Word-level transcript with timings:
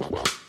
Well. 0.00 0.39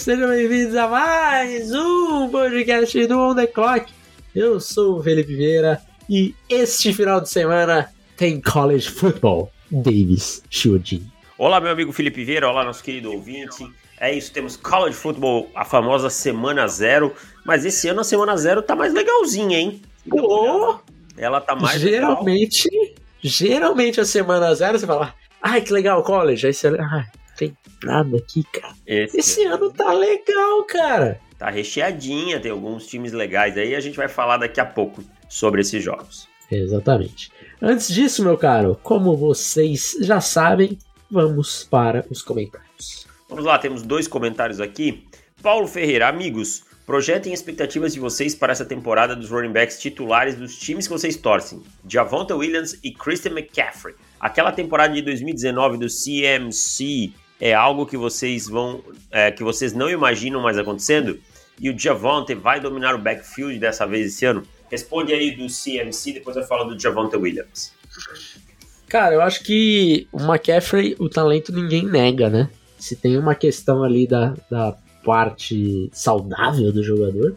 Sejam 0.00 0.30
bem-vindos 0.30 0.74
a 0.76 0.88
mais 0.88 1.70
um 1.74 2.26
podcast 2.30 3.06
do 3.06 3.18
On 3.18 3.34
The 3.34 3.46
Clock. 3.46 3.92
Eu 4.34 4.58
sou 4.58 4.98
o 4.98 5.02
Felipe 5.02 5.34
Vieira 5.36 5.78
e 6.08 6.34
este 6.48 6.90
final 6.94 7.20
de 7.20 7.28
semana 7.28 7.92
tem 8.16 8.40
College 8.40 8.88
Football. 8.88 9.52
Davis 9.70 10.42
Chiodin. 10.48 11.06
Olá, 11.36 11.60
meu 11.60 11.70
amigo 11.70 11.92
Felipe 11.92 12.24
Vieira, 12.24 12.48
olá, 12.48 12.64
nosso 12.64 12.82
querido 12.82 13.12
ouvinte. 13.12 13.70
É 14.00 14.10
isso, 14.10 14.32
temos 14.32 14.56
College 14.56 14.96
Football, 14.96 15.50
a 15.54 15.66
famosa 15.66 16.08
Semana 16.08 16.66
Zero, 16.66 17.14
mas 17.44 17.66
esse 17.66 17.86
ano 17.86 18.00
a 18.00 18.04
Semana 18.04 18.38
Zero 18.38 18.62
tá 18.62 18.74
mais 18.74 18.94
legalzinha, 18.94 19.58
hein? 19.58 19.82
Oh, 20.10 20.76
Ela 21.18 21.42
tá 21.42 21.54
mais 21.54 21.78
geralmente, 21.78 22.66
legal. 22.72 22.94
geralmente 23.22 24.00
a 24.00 24.06
Semana 24.06 24.54
Zero 24.54 24.78
você 24.78 24.86
fala, 24.86 25.14
ai 25.42 25.60
que 25.60 25.74
legal, 25.74 26.02
College. 26.02 26.46
Aí 26.46 26.54
você 26.54 26.68
ai, 26.68 27.04
tem 27.40 27.56
nada 27.82 28.18
aqui, 28.18 28.44
cara. 28.44 28.74
Esse, 28.86 29.18
Esse 29.18 29.44
ano 29.44 29.70
tá 29.72 29.92
legal, 29.94 30.62
cara. 30.64 31.18
tá 31.38 31.48
recheadinha, 31.48 32.38
tem 32.38 32.50
alguns 32.50 32.86
times 32.86 33.12
legais 33.12 33.56
aí, 33.56 33.74
a 33.74 33.80
gente 33.80 33.96
vai 33.96 34.08
falar 34.08 34.36
daqui 34.36 34.60
a 34.60 34.66
pouco 34.66 35.02
sobre 35.26 35.62
esses 35.62 35.82
jogos. 35.82 36.28
Exatamente. 36.50 37.32
Antes 37.62 37.88
disso, 37.88 38.22
meu 38.22 38.36
caro, 38.36 38.78
como 38.82 39.16
vocês 39.16 39.96
já 40.02 40.20
sabem, 40.20 40.76
vamos 41.10 41.64
para 41.64 42.04
os 42.10 42.20
comentários. 42.20 43.06
Vamos 43.26 43.44
lá, 43.44 43.58
temos 43.58 43.82
dois 43.82 44.06
comentários 44.06 44.60
aqui. 44.60 45.06
Paulo 45.42 45.66
Ferreira, 45.66 46.08
amigos, 46.08 46.64
projetem 46.84 47.32
expectativas 47.32 47.94
de 47.94 48.00
vocês 48.00 48.34
para 48.34 48.52
essa 48.52 48.66
temporada 48.66 49.16
dos 49.16 49.30
running 49.30 49.52
backs 49.52 49.80
titulares 49.80 50.34
dos 50.34 50.58
times 50.58 50.86
que 50.86 50.92
vocês 50.92 51.16
torcem. 51.16 51.62
Javonta 51.88 52.36
Williams 52.36 52.78
e 52.82 52.92
Christian 52.92 53.32
McCaffrey. 53.32 53.94
Aquela 54.18 54.52
temporada 54.52 54.92
de 54.92 55.00
2019 55.00 55.78
do 55.78 55.86
CMC 55.86 57.12
é 57.40 57.54
algo 57.54 57.86
que 57.86 57.96
vocês 57.96 58.46
vão, 58.46 58.82
é, 59.10 59.30
que 59.30 59.42
vocês 59.42 59.72
não 59.72 59.88
imaginam 59.88 60.40
mais 60.40 60.58
acontecendo? 60.58 61.18
E 61.58 61.70
o 61.70 61.78
Javonta 61.78 62.34
vai 62.34 62.60
dominar 62.60 62.94
o 62.94 62.98
backfield 62.98 63.58
dessa 63.58 63.86
vez 63.86 64.06
esse 64.06 64.24
ano? 64.24 64.42
Responde 64.70 65.12
aí 65.12 65.32
do 65.32 65.46
CMC, 65.46 66.12
depois 66.12 66.36
eu 66.36 66.44
falo 66.44 66.64
do 66.64 66.78
Javonta 66.78 67.18
Williams. 67.18 67.72
Cara, 68.88 69.14
eu 69.14 69.22
acho 69.22 69.42
que 69.42 70.06
o 70.12 70.18
McCaffrey, 70.18 70.96
o 70.98 71.08
talento 71.08 71.52
ninguém 71.52 71.86
nega, 71.86 72.28
né? 72.28 72.50
Se 72.78 72.96
tem 72.96 73.16
uma 73.16 73.34
questão 73.34 73.82
ali 73.82 74.06
da, 74.06 74.34
da 74.50 74.76
parte 75.04 75.88
saudável 75.92 76.72
do 76.72 76.82
jogador. 76.82 77.36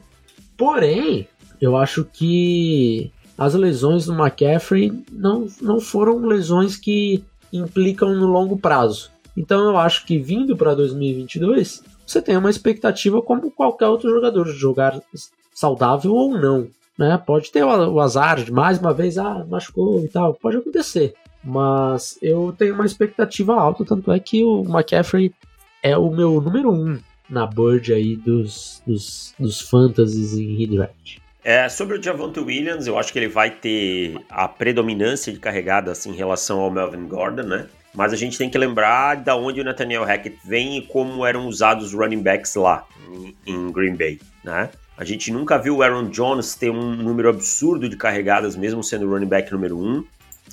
Porém, 0.58 1.28
eu 1.62 1.78
acho 1.78 2.06
que 2.06 3.12
as 3.38 3.54
lesões 3.54 4.06
do 4.06 4.14
McCaffrey 4.14 4.92
não, 5.12 5.48
não 5.62 5.80
foram 5.80 6.18
lesões 6.26 6.76
que 6.76 7.24
implicam 7.52 8.16
no 8.16 8.28
longo 8.28 8.58
prazo. 8.58 9.13
Então 9.36 9.60
eu 9.70 9.78
acho 9.78 10.06
que 10.06 10.18
vindo 10.18 10.56
para 10.56 10.76
2022, 10.76 11.84
você 12.06 12.22
tem 12.22 12.38
uma 12.38 12.50
expectativa 12.50 13.22
como 13.22 13.52
qualquer 13.52 13.88
outro 13.88 14.10
jogador 14.10 14.46
de 14.46 14.54
jogar 14.54 15.02
saudável 15.54 16.14
ou 16.14 16.38
não. 16.38 16.68
Né? 16.98 17.18
Pode 17.26 17.52
ter 17.52 17.64
o 17.64 18.00
azar 18.00 18.44
de 18.44 18.52
mais 18.52 18.78
uma 18.80 18.94
vez, 18.94 19.18
ah, 19.18 19.46
machucou 19.50 20.04
e 20.04 20.08
tal, 20.08 20.34
pode 20.36 20.58
acontecer. 20.58 21.14
Mas 21.44 22.18
eu 22.22 22.54
tenho 22.58 22.76
uma 22.76 22.86
expectativa 22.86 23.56
alta, 23.56 23.84
tanto 23.84 24.12
é 24.12 24.20
que 24.20 24.44
o 24.44 24.64
McCaffrey 24.64 25.34
é 25.82 25.98
o 25.98 26.10
meu 26.10 26.40
número 26.40 26.72
um 26.72 27.00
na 27.30 27.46
board 27.46 27.94
aí 27.94 28.16
dos, 28.16 28.82
dos, 28.86 29.34
dos 29.40 29.60
fantasies 29.60 30.34
em 30.34 30.56
redraft. 30.56 31.18
É, 31.44 31.68
sobre 31.68 31.98
o 31.98 32.02
Javonte 32.02 32.40
Williams, 32.40 32.88
eu 32.88 32.98
acho 32.98 33.12
que 33.12 33.20
ele 33.20 33.28
vai 33.28 33.52
ter 33.52 34.16
a 34.30 34.48
predominância 34.48 35.34
de 35.34 35.40
carregadas 35.40 36.06
em 36.06 36.14
relação 36.14 36.62
ao 36.62 36.72
Melvin 36.72 37.06
Gordon, 37.08 37.44
né? 37.44 37.68
Mas 37.94 38.12
a 38.12 38.16
gente 38.16 38.38
tem 38.38 38.50
que 38.50 38.58
lembrar 38.58 39.16
da 39.16 39.36
onde 39.36 39.62
o 39.62 39.64
Nathaniel 39.64 40.04
Hackett 40.04 40.38
vem 40.44 40.78
e 40.78 40.82
como 40.82 41.26
eram 41.26 41.48
usados 41.48 41.88
os 41.88 41.94
running 41.94 42.22
backs 42.22 42.56
lá 42.56 42.88
em, 43.46 43.72
Green 43.72 43.96
Bay, 43.96 44.20
né? 44.44 44.70
A 44.98 45.04
gente 45.04 45.32
nunca 45.32 45.58
viu 45.58 45.78
o 45.78 45.84
Aaron 45.84 46.10
Jones 46.10 46.56
ter 46.56 46.70
um 46.70 46.96
número 46.96 47.30
absurdo 47.30 47.90
de 47.90 47.96
carregadas, 47.96 48.56
mesmo 48.56 48.84
sendo 48.84 49.08
o 49.08 49.10
running 49.10 49.28
back 49.28 49.52
número 49.52 49.78
um. 49.78 50.04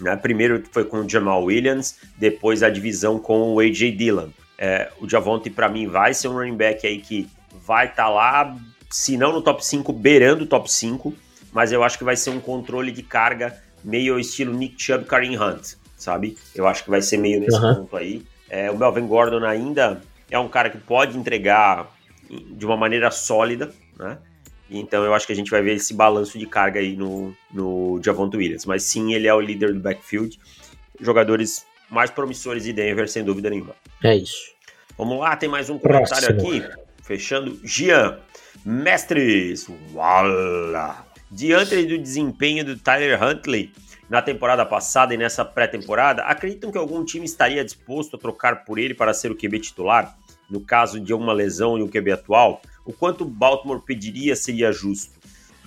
Né? 0.01 0.17
Primeiro 0.17 0.63
foi 0.71 0.85
com 0.85 1.01
o 1.01 1.09
Jamal 1.09 1.45
Williams, 1.45 1.99
depois 2.17 2.63
a 2.63 2.71
divisão 2.71 3.19
com 3.19 3.55
o 3.55 3.61
A.J. 3.61 3.93
Dillon. 3.93 4.29
É, 4.57 4.91
o 4.99 5.09
Javonte, 5.09 5.51
para 5.51 5.69
mim, 5.69 5.87
vai 5.87 6.15
ser 6.15 6.29
um 6.29 6.33
running 6.33 6.57
back 6.57 6.87
aí 6.87 6.99
que 7.01 7.29
vai 7.67 7.87
estar 7.87 8.05
tá 8.05 8.09
lá, 8.09 8.57
se 8.91 9.17
não 9.17 9.33
no 9.33 9.43
top 9.43 9.65
5, 9.65 9.93
beirando 9.93 10.45
o 10.45 10.47
top 10.47 10.71
5, 10.71 11.15
mas 11.53 11.73
eu 11.73 11.83
acho 11.83 11.99
que 11.99 12.05
vai 12.05 12.17
ser 12.17 12.31
um 12.31 12.41
controle 12.41 12.93
de 12.93 13.03
carga 13.03 13.57
meio 13.85 14.19
estilo 14.19 14.53
Nick 14.53 14.83
Chubb, 14.83 15.05
Kareem 15.05 15.39
Hunt, 15.39 15.75
sabe? 16.01 16.37
Eu 16.55 16.67
acho 16.67 16.83
que 16.85 16.91
vai 16.91 17.01
ser 17.03 17.17
meio 17.19 17.41
nesse 17.41 17.57
Uhum. 17.59 17.75
ponto 17.77 17.97
aí. 17.97 18.23
É, 18.49 18.71
o 18.71 18.77
Melvin 18.77 19.07
Gordon 19.07 19.45
ainda 19.45 20.01
é 20.31 20.39
um 20.39 20.49
cara 20.49 20.71
que 20.71 20.79
pode 20.79 21.17
entregar 21.17 21.89
de 22.29 22.65
uma 22.67 22.77
maneira 22.77 23.11
sólida, 23.11 23.73
né? 23.99 24.19
Então 24.69 25.03
eu 25.05 25.13
acho 25.15 25.27
que 25.27 25.33
a 25.33 25.37
gente 25.37 25.51
vai 25.51 25.63
ver 25.63 25.75
esse 25.75 25.93
balanço 25.93 26.39
de 26.39 26.47
carga 26.47 26.79
aí 26.81 26.95
no, 26.97 27.35
no 27.53 28.01
Javonte 28.05 28.37
Williams. 28.37 28.65
Mas 28.65 28.85
sim, 28.85 29.13
ele 29.15 29.27
é 29.27 29.35
o 29.35 29.41
líder 29.41 29.73
do 29.75 29.81
backfield. 29.81 30.39
Jogadores 31.01 31.65
mais 31.91 32.09
promissores 32.11 32.63
de 32.65 32.73
Denver, 32.73 33.09
sem 33.09 33.25
dúvida 33.25 33.51
nenhuma. 33.51 33.75
É 34.03 34.15
isso. 34.15 34.53
Vamos 34.97 35.19
lá, 35.19 35.35
tem 35.37 35.49
mais 35.49 35.69
um 35.71 35.79
comentário 35.79 36.37
Próximo. 36.37 36.63
aqui. 36.65 36.81
Fechando. 37.03 37.59
Gian. 37.65 38.19
Mestres. 38.65 39.67
Wala. 39.93 41.05
Diante 41.31 41.85
do 41.85 41.97
desempenho 41.97 42.65
do 42.65 42.77
Tyler 42.77 43.23
Huntley 43.23 43.73
na 44.09 44.21
temporada 44.21 44.67
passada 44.67 45.15
e 45.15 45.17
nessa 45.17 45.45
pré-temporada, 45.45 46.23
acreditam 46.23 46.73
que 46.73 46.79
algum 46.79 47.05
time 47.05 47.25
estaria 47.25 47.65
disposto 47.65 48.17
a 48.17 48.19
trocar 48.19 48.65
por 48.65 48.79
ele 48.79 48.93
para 48.93 49.15
ser 49.15 49.31
o 49.31 49.37
QB 49.37 49.61
titular? 49.61 50.19
No 50.51 50.61
caso 50.61 50.99
de 50.99 51.15
uma 51.15 51.33
lesão 51.33 51.79
e 51.79 51.83
um 51.83 51.89
QB 51.89 52.11
atual? 52.11 52.61
O 52.85 52.93
quanto 52.93 53.25
Baltimore 53.25 53.81
pediria 53.81 54.35
seria 54.35 54.73
justo? 54.73 55.13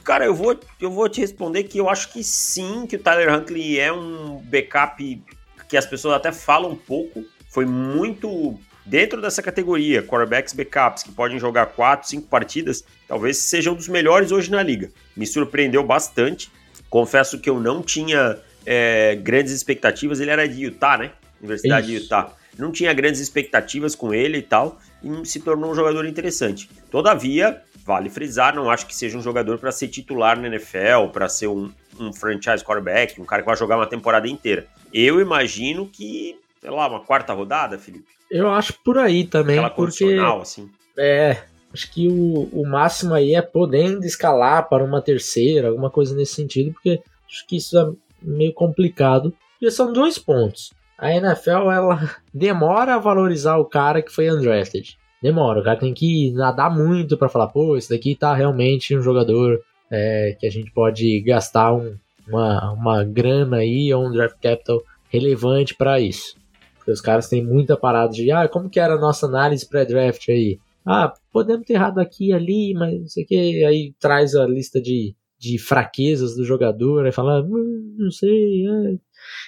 Cara, 0.03 0.25
eu 0.25 0.35
vou, 0.35 0.59
eu 0.81 0.91
vou 0.91 1.07
te 1.07 1.22
responder 1.22 1.63
que 1.63 1.78
eu 1.78 1.90
acho 1.90 2.12
que 2.12 2.22
sim, 2.22 2.85
que 2.85 2.97
o 2.97 3.00
Tyler 3.00 3.34
Huntley 3.34 3.79
é 3.79 3.94
um 3.94 4.40
backup 4.40 5.23
que 5.69 5.78
as 5.78 5.85
pessoas 5.85 6.16
até 6.16 6.34
falam 6.34 6.72
um 6.72 6.75
pouco. 6.75 7.23
Foi 7.50 7.66
muito 7.66 8.59
dentro 8.86 9.22
dessa 9.22 9.42
categoria, 9.42 10.04
quarterbacks 10.04 10.54
backups, 10.54 11.04
que 11.04 11.12
podem 11.12 11.40
jogar 11.40 11.68
4, 11.68 12.08
5 12.08 12.28
partidas, 12.28 12.84
talvez 13.08 13.38
sejam 13.38 13.74
um 13.74 13.76
dos 13.76 13.88
melhores 13.88 14.32
hoje 14.32 14.52
na 14.52 14.62
liga. 14.62 14.92
Me 15.16 15.26
surpreendeu 15.26 15.84
bastante. 15.84 16.52
Confesso 16.90 17.40
que 17.40 17.50
eu 17.50 17.60
não 17.60 17.82
tinha 17.82 18.38
é, 18.66 19.16
grandes 19.16 19.54
expectativas. 19.54 20.20
Ele 20.20 20.32
era 20.32 20.48
de 20.48 20.64
Utah, 20.64 20.98
né? 20.98 21.12
Universidade 21.42 21.88
de 21.88 21.96
Isso. 21.96 22.06
Utah. 22.06 22.34
Não 22.58 22.72
tinha 22.72 22.94
grandes 22.94 23.20
expectativas 23.20 23.96
com 23.96 24.14
ele 24.14 24.38
e 24.38 24.42
tal, 24.42 24.80
e 25.04 25.26
se 25.26 25.40
tornou 25.40 25.72
um 25.72 25.76
jogador 25.76 26.06
interessante. 26.06 26.70
Todavia, 26.92 27.62
vale 27.84 28.10
frisar, 28.10 28.56
não 28.56 28.70
acho 28.70 28.86
que 28.86 28.96
seja 28.96 29.18
um 29.18 29.22
jogador 29.22 29.58
para 29.58 29.72
ser 29.72 29.88
titular 29.88 30.40
na 30.40 30.48
NFL, 30.48 31.08
para 31.12 31.28
ser 31.28 31.48
um, 31.48 31.72
um 32.00 32.14
franchise 32.14 32.64
quarterback, 32.64 33.20
um 33.20 33.26
cara 33.26 33.42
que 33.42 33.48
vai 33.48 33.58
jogar 33.58 33.78
uma 33.78 33.88
temporada 33.88 34.28
inteira. 34.28 34.68
Eu 34.94 35.20
imagino 35.20 35.90
que, 35.92 36.40
sei 36.62 36.70
lá, 36.70 36.88
uma 36.88 37.00
quarta 37.00 37.34
rodada, 37.34 37.79
Felipe. 37.79 38.06
Eu 38.34 38.50
acho 38.50 38.74
por 38.84 38.97
aí 38.97 39.26
também, 39.26 39.58
Aquela 39.59 39.70
porque 39.70 40.03
assim. 40.41 40.70
é, 40.97 41.44
acho 41.74 41.91
que 41.91 42.08
o, 42.08 42.50
o 42.52 42.68
máximo 42.68 43.14
aí 43.14 43.35
é 43.35 43.41
podendo 43.41 44.03
escalar 44.06 44.68
para 44.68 44.84
uma 44.84 45.02
terceira, 45.02 45.68
alguma 45.70 45.90
coisa 45.90 46.16
nesse 46.16 46.34
sentido, 46.35 46.74
porque 46.74 47.00
acho 47.30 47.46
que 47.47 47.58
isso 47.58 47.78
é 47.78 47.91
meio 48.22 48.53
complicado. 48.53 49.34
Porque 49.53 49.70
são 49.72 49.94
dois 49.94 50.18
pontos. 50.18 50.72
A 50.97 51.12
NFL 51.16 51.72
ela 51.72 52.09
demora 52.34 52.96
a 52.96 53.00
valorizar 53.00 53.58
o 53.58 53.66
cara 53.66 54.02
que 54.02 54.12
foi 54.12 54.32
undrafted. 54.32 54.97
Demora, 55.22 55.62
o 55.62 55.64
cara 55.64 55.79
tem 55.79 55.94
que 55.94 56.32
nadar 56.32 56.70
muito 56.76 57.18
para 57.18 57.29
falar, 57.29 57.47
pô, 57.47 57.78
esse 57.78 57.90
daqui 57.90 58.14
tá 58.16 58.34
realmente 58.34 58.97
um 58.97 59.02
jogador 59.02 59.62
é, 59.90 60.36
que 60.40 60.46
a 60.47 60.50
gente 60.52 60.72
pode 60.72 61.22
gastar 61.22 61.72
um- 61.74 61.96
uma, 62.28 62.72
uma 62.72 63.03
grana 63.03 63.58
aí 63.58 63.94
ou 63.94 64.06
um 64.08 64.12
draft 64.12 64.36
capital 64.41 64.82
relevante 65.09 65.76
para 65.76 66.00
isso. 66.00 66.36
Porque 66.84 66.91
os 66.91 67.00
caras 67.00 67.30
têm 67.30 67.41
muita 67.41 67.78
parada 67.78 68.12
de, 68.12 68.30
ah, 68.30 68.46
como 68.50 68.70
que 68.70 68.78
era 68.78 68.96
a 68.96 69.00
nossa 69.00 69.26
análise 69.26 69.68
pré-draft 69.68 70.28
aí? 70.28 70.59
Ah, 70.85 71.14
podemos 71.32 71.66
ter 71.66 71.76
errado 71.76 72.00
aqui 72.00 72.28
e 72.28 72.34
ali, 72.34 72.74
mas 72.74 73.00
não 73.00 73.08
sei 73.08 73.24
o 73.24 73.28
que. 73.28 73.64
Aí 73.64 73.94
traz 73.97 74.35
a 74.35 74.46
lista 74.46 74.82
de, 74.82 75.16
de 75.40 75.58
fraquezas 75.58 76.35
do 76.35 76.44
jogador, 76.44 77.06
aí 77.06 77.12
fala, 77.14 77.41
hum, 77.41 77.96
não 77.97 78.12
sei. 78.12 78.68
é. 78.68 78.97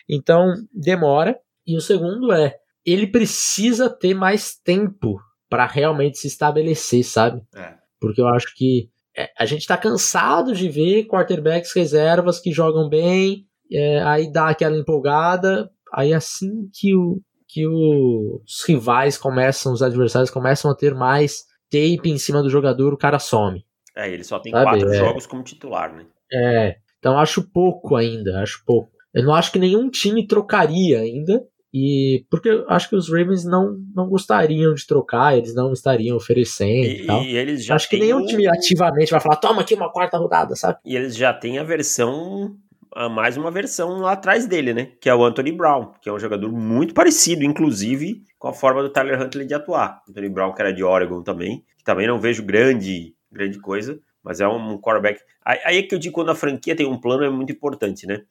Então, 0.07 0.53
demora. 0.73 1.37
E 1.67 1.75
o 1.75 1.81
segundo 1.81 2.31
é, 2.31 2.55
ele 2.85 3.05
precisa 3.05 3.89
ter 3.89 4.13
mais 4.13 4.55
tempo 4.55 5.19
para 5.49 5.65
realmente 5.65 6.17
se 6.17 6.27
estabelecer, 6.27 7.03
sabe? 7.03 7.41
É. 7.53 7.73
Porque 7.99 8.21
eu 8.21 8.29
acho 8.29 8.55
que 8.55 8.89
é, 9.17 9.29
a 9.37 9.45
gente 9.45 9.67
tá 9.67 9.75
cansado 9.75 10.55
de 10.55 10.69
ver 10.69 11.05
quarterbacks 11.05 11.73
reservas 11.73 12.39
que 12.39 12.53
jogam 12.53 12.87
bem, 12.87 13.45
é, 13.69 14.01
aí 14.03 14.31
dá 14.31 14.47
aquela 14.47 14.77
empolgada, 14.77 15.69
aí 15.95 16.13
assim 16.13 16.69
que, 16.73 16.93
o, 16.95 17.21
que 17.47 17.65
os 17.65 18.63
rivais 18.67 19.17
começam, 19.17 19.71
os 19.71 19.81
adversários 19.81 20.29
começam 20.29 20.69
a 20.69 20.75
ter 20.75 20.93
mais 20.93 21.43
tape 21.71 22.09
em 22.09 22.17
cima 22.17 22.43
do 22.43 22.49
jogador, 22.49 22.93
o 22.93 22.97
cara 22.97 23.17
some. 23.19 23.63
É, 23.95 24.11
ele 24.11 24.23
só 24.23 24.39
tem 24.39 24.51
Sabe, 24.51 24.65
quatro 24.65 24.93
é. 24.93 24.97
jogos 24.97 25.25
como 25.25 25.43
titular, 25.43 25.95
né? 25.95 26.05
É, 26.31 26.75
então 26.99 27.17
acho 27.17 27.49
pouco 27.49 27.95
ainda, 27.95 28.41
acho 28.41 28.61
pouco. 28.65 28.91
Eu 29.13 29.23
não 29.23 29.33
acho 29.33 29.51
que 29.51 29.59
nenhum 29.59 29.89
time 29.89 30.27
trocaria 30.27 30.99
ainda, 30.99 31.41
e 31.73 32.25
porque 32.29 32.49
eu 32.49 32.69
acho 32.69 32.89
que 32.89 32.95
os 32.95 33.09
Ravens 33.09 33.45
não, 33.45 33.77
não 33.93 34.07
gostariam 34.09 34.73
de 34.73 34.85
trocar, 34.85 35.37
eles 35.37 35.53
não 35.53 35.71
estariam 35.71 36.17
oferecendo 36.17 36.85
e, 36.87 37.03
E, 37.03 37.05
tal. 37.05 37.21
e 37.23 37.37
eles 37.37 37.65
já 37.65 37.75
acho 37.75 37.89
que 37.89 37.97
nenhum 37.97 38.25
time 38.25 38.47
ativamente 38.47 39.11
vai 39.11 39.19
falar, 39.19 39.37
toma 39.37 39.61
aqui 39.61 39.73
uma 39.73 39.91
quarta 39.91 40.17
rodada, 40.17 40.55
sabe? 40.55 40.79
E 40.85 40.95
eles 40.95 41.15
já 41.15 41.33
têm 41.33 41.57
a 41.57 41.63
versão, 41.63 42.55
a 42.95 43.09
mais 43.09 43.35
uma 43.35 43.51
versão 43.51 43.99
lá 43.99 44.13
atrás 44.13 44.47
dele, 44.47 44.73
né? 44.73 44.93
Que 45.01 45.09
é 45.09 45.13
o 45.13 45.23
Anthony 45.23 45.51
Brown, 45.51 45.91
que 46.01 46.07
é 46.07 46.13
um 46.13 46.17
jogador 46.17 46.49
muito 46.51 46.93
parecido, 46.93 47.43
inclusive, 47.43 48.23
com 48.39 48.47
a 48.47 48.53
forma 48.53 48.81
do 48.81 48.89
Tyler 48.89 49.21
Huntley 49.21 49.45
de 49.45 49.53
atuar. 49.53 50.01
Anthony 50.09 50.29
Brown, 50.29 50.53
que 50.53 50.61
era 50.61 50.73
de 50.73 50.81
Oregon 50.81 51.21
também, 51.21 51.65
que 51.77 51.83
também 51.83 52.07
não 52.07 52.17
vejo 52.17 52.41
grande, 52.41 53.13
grande 53.29 53.59
coisa, 53.59 53.99
mas 54.23 54.39
é 54.39 54.47
um 54.47 54.79
quarterback. 54.79 55.19
Aí 55.43 55.77
é 55.77 55.83
que 55.83 55.93
eu 55.93 55.99
digo 55.99 56.15
quando 56.15 56.31
a 56.31 56.35
franquia 56.35 56.75
tem 56.75 56.85
um 56.85 56.99
plano 56.99 57.25
é 57.25 57.29
muito 57.29 57.51
importante, 57.51 58.07
né? 58.07 58.23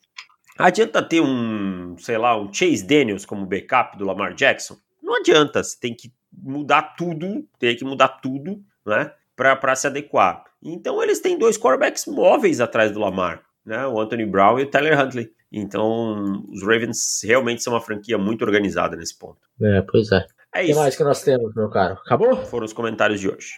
Adianta 0.58 1.02
ter 1.02 1.20
um, 1.20 1.96
sei 1.98 2.16
lá, 2.16 2.40
um 2.40 2.52
Chase 2.52 2.86
Daniels 2.86 3.26
como 3.26 3.44
backup 3.44 3.98
do 3.98 4.06
Lamar 4.06 4.34
Jackson? 4.34 4.76
Não 5.02 5.16
adianta, 5.16 5.62
você 5.62 5.78
tem 5.78 5.94
que 5.94 6.10
mudar 6.32 6.94
tudo, 6.96 7.46
tem 7.58 7.76
que 7.76 7.84
mudar 7.84 8.08
tudo, 8.08 8.62
né? 8.86 9.12
Pra 9.36 9.76
se 9.76 9.86
adequar. 9.86 10.42
Então 10.62 11.02
eles 11.02 11.20
têm 11.20 11.36
dois 11.36 11.58
quarterbacks 11.58 12.06
móveis 12.06 12.60
atrás 12.60 12.92
do 12.92 13.00
Lamar, 13.00 13.42
né? 13.64 13.86
O 13.86 14.00
Anthony 14.00 14.26
Brown 14.26 14.58
e 14.58 14.64
o 14.64 14.70
Tyler 14.70 14.98
Huntley. 15.00 15.28
Então 15.52 16.42
os 16.52 16.62
Ravens 16.62 17.20
realmente 17.24 17.62
são 17.62 17.72
uma 17.72 17.80
franquia 17.80 18.18
muito 18.18 18.44
organizada 18.44 18.96
nesse 18.96 19.16
ponto. 19.18 19.38
É, 19.62 19.82
pois 19.82 20.10
é. 20.12 20.24
É 20.54 20.60
O 20.62 20.64
que 20.64 20.70
isso. 20.70 20.80
mais 20.80 20.96
que 20.96 21.04
nós 21.04 21.22
temos, 21.22 21.54
meu 21.54 21.68
caro? 21.70 21.94
Acabou? 22.04 22.36
Foram 22.46 22.64
os 22.64 22.72
comentários 22.72 23.20
de 23.20 23.28
hoje. 23.28 23.52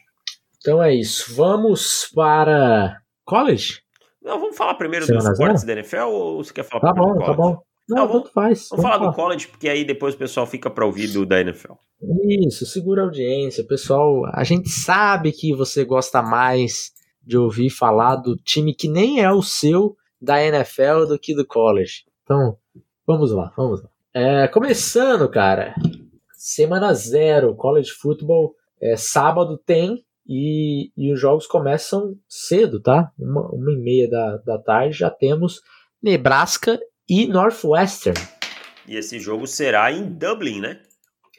Então 0.59 0.83
é 0.83 0.95
isso. 0.95 1.35
Vamos 1.35 2.11
para 2.15 2.99
college? 3.25 3.81
Não, 4.23 4.41
vamos 4.41 4.57
falar 4.57 4.75
primeiro 4.75 5.07
Semana 5.07 5.29
dos 5.29 5.39
zero? 5.39 5.49
cortes 5.51 5.65
da 5.65 5.73
NFL 5.75 5.97
ou 6.09 6.43
você 6.45 6.53
quer 6.53 6.65
falar 6.65 6.81
Tá 6.81 6.93
primeiro 6.93 7.15
bom, 7.15 7.21
do 7.21 7.27
tá 7.27 7.35
college? 7.37 7.57
bom. 7.57 7.63
Não, 7.89 7.97
Não, 7.99 8.09
vamos- 8.09 8.31
faz. 8.33 8.69
Vamos 8.71 8.83
falar 8.85 8.99
do 8.99 9.13
college, 9.13 9.47
porque 9.47 9.69
aí 9.69 9.85
depois 9.85 10.15
o 10.15 10.19
pessoal 10.19 10.45
fica 10.47 10.69
pra 10.69 10.85
ouvir 10.85 11.07
do 11.09 11.25
da 11.25 11.41
NFL. 11.41 11.75
Isso, 12.47 12.67
segura 12.67 13.03
a 13.03 13.05
audiência. 13.05 13.63
Pessoal, 13.65 14.23
a 14.35 14.43
gente 14.43 14.69
sabe 14.69 15.31
que 15.31 15.55
você 15.55 15.85
gosta 15.85 16.21
mais 16.21 16.91
de 17.27 17.37
ouvir 17.37 17.71
falar 17.71 18.17
do 18.17 18.37
time 18.37 18.73
que 18.73 18.89
nem 18.89 19.21
é 19.21 19.31
o 19.33 19.43
seu 19.43 19.97
da 20.21 20.43
NFL 20.43 21.07
do 21.09 21.19
que 21.19 21.35
do 21.35 21.45
college. 21.45 22.05
Então, 22.23 22.57
vamos 23.07 23.33
lá, 23.33 23.53
vamos 23.57 23.83
lá. 23.83 23.89
É, 24.15 24.49
começando, 24.49 25.29
cara, 25.29 25.75
semana 26.33 26.95
zero, 26.95 27.55
college 27.55 27.91
football, 27.91 28.55
é, 28.81 28.97
sábado 28.97 29.59
tem 29.59 30.05
e, 30.27 30.91
e 30.97 31.13
os 31.13 31.21
jogos 31.21 31.47
começam 31.47 32.17
cedo, 32.29 32.81
tá? 32.81 33.13
Uma, 33.19 33.49
uma 33.51 33.73
e 33.73 33.77
meia 33.77 34.09
da, 34.09 34.37
da 34.39 34.59
tarde 34.59 34.97
já 34.97 35.11
temos 35.11 35.61
Nebraska 36.03 36.81
e 37.09 37.27
Northwestern. 37.27 38.19
E 38.87 38.97
esse 38.97 39.19
jogo 39.19 39.47
será 39.47 39.93
em 39.93 40.05
Dublin, 40.05 40.61
né? 40.61 40.81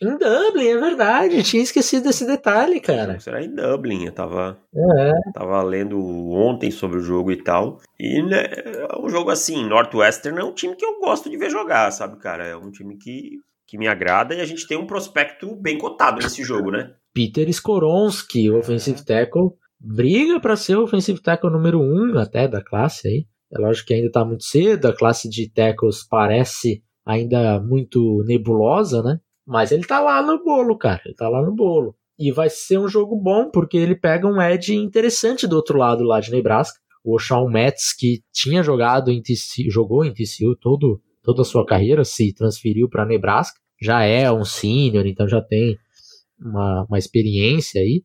Em 0.02 0.18
Dublin, 0.18 0.68
é 0.68 0.78
verdade. 0.78 1.44
Tinha 1.44 1.64
esquecido 1.64 2.04
desse 2.04 2.26
detalhe, 2.26 2.80
cara. 2.80 3.20
Será 3.20 3.44
em 3.44 3.54
Dublin. 3.54 4.06
Eu 4.06 4.12
tava, 4.12 4.60
É, 4.76 5.12
tava 5.34 5.62
lendo 5.64 6.00
ontem 6.32 6.70
sobre 6.72 6.98
o 6.98 7.02
jogo 7.02 7.32
e 7.32 7.44
tal. 7.44 7.80
E 8.00 8.22
né, 8.22 8.46
é 8.46 9.00
um 9.00 9.10
jogo 9.10 9.30
assim, 9.32 9.66
Northwestern 9.68 10.40
é 10.40 10.44
um 10.44 10.54
time 10.54 10.76
que 10.76 10.86
eu 10.86 11.00
gosto 11.00 11.30
de 11.30 11.38
ver 11.38 11.50
jogar, 11.50 11.92
sabe, 11.92 12.18
cara? 12.20 12.46
É 12.46 12.56
um 12.56 12.72
time 12.72 12.98
que, 12.98 13.32
que 13.68 13.78
me 13.78 13.88
agrada 13.88 14.36
e 14.36 14.42
a 14.42 14.46
gente 14.46 14.68
tem 14.68 14.78
um 14.78 14.88
prospecto 14.88 15.56
bem 15.56 15.78
cotado 15.78 16.22
nesse 16.22 16.44
jogo, 16.44 16.72
né? 16.72 16.94
Peter 17.14 17.50
Skoronski, 17.50 18.50
o 18.52 18.60
offensive 18.60 19.04
tackle, 19.04 19.50
briga 19.80 20.40
para 20.40 20.56
ser 20.56 20.76
o 20.78 20.84
offensive 20.84 21.22
tackle 21.22 21.52
número 21.52 21.82
um 21.82 22.18
até 22.20 22.48
da 22.48 22.64
classe 22.64 23.08
aí. 23.08 23.26
É 23.52 23.60
lógico 23.60 23.88
que 23.88 23.94
ainda 23.94 24.12
tá 24.12 24.24
muito 24.26 24.44
cedo, 24.44 24.88
a 24.88 24.96
classe 24.96 25.30
de 25.30 25.50
tackles 25.52 26.06
parece 26.08 26.84
ainda 27.06 27.60
muito 27.62 28.24
nebulosa, 28.26 29.02
né? 29.02 29.18
Mas 29.48 29.72
ele 29.72 29.86
tá 29.86 30.02
lá 30.02 30.22
no 30.22 30.44
bolo, 30.44 30.78
cara. 30.78 31.02
Ele 31.06 31.16
tá 31.16 31.30
lá 31.30 31.42
no 31.42 31.56
bolo. 31.56 31.96
E 32.20 32.32
vai 32.34 32.50
ser 32.50 32.78
um 32.78 32.88
jogo 32.88 33.16
bom, 33.16 33.50
porque 33.50 33.78
ele 33.78 33.96
pega 33.96 34.28
um 34.28 34.42
edge 34.42 34.76
interessante 34.76 35.48
do 35.48 35.56
outro 35.56 35.78
lado 35.78 36.04
lá 36.04 36.20
de 36.20 36.32
Nebraska. 36.32 36.78
O 37.04 37.18
Sean 37.18 37.48
Metz, 37.48 37.96
que 37.98 38.22
tinha 38.34 38.62
jogado 38.62 39.10
em 39.10 39.22
TCU, 39.22 39.72
jogou 39.72 40.04
em 40.04 40.14
TCU 40.14 40.56
todo, 40.60 41.00
toda 41.24 41.44
a 41.44 41.46
sua 41.46 41.66
carreira, 41.66 42.04
se 42.04 42.34
transferiu 42.34 42.90
para 42.90 43.06
Nebraska. 43.06 43.58
Já 43.82 44.04
é 44.04 44.30
um 44.30 44.44
senior, 44.44 45.06
então 45.06 45.28
já 45.28 45.42
tem 45.42 45.78
uma, 46.38 46.86
uma 46.90 46.98
experiência 46.98 47.80
aí. 47.80 48.04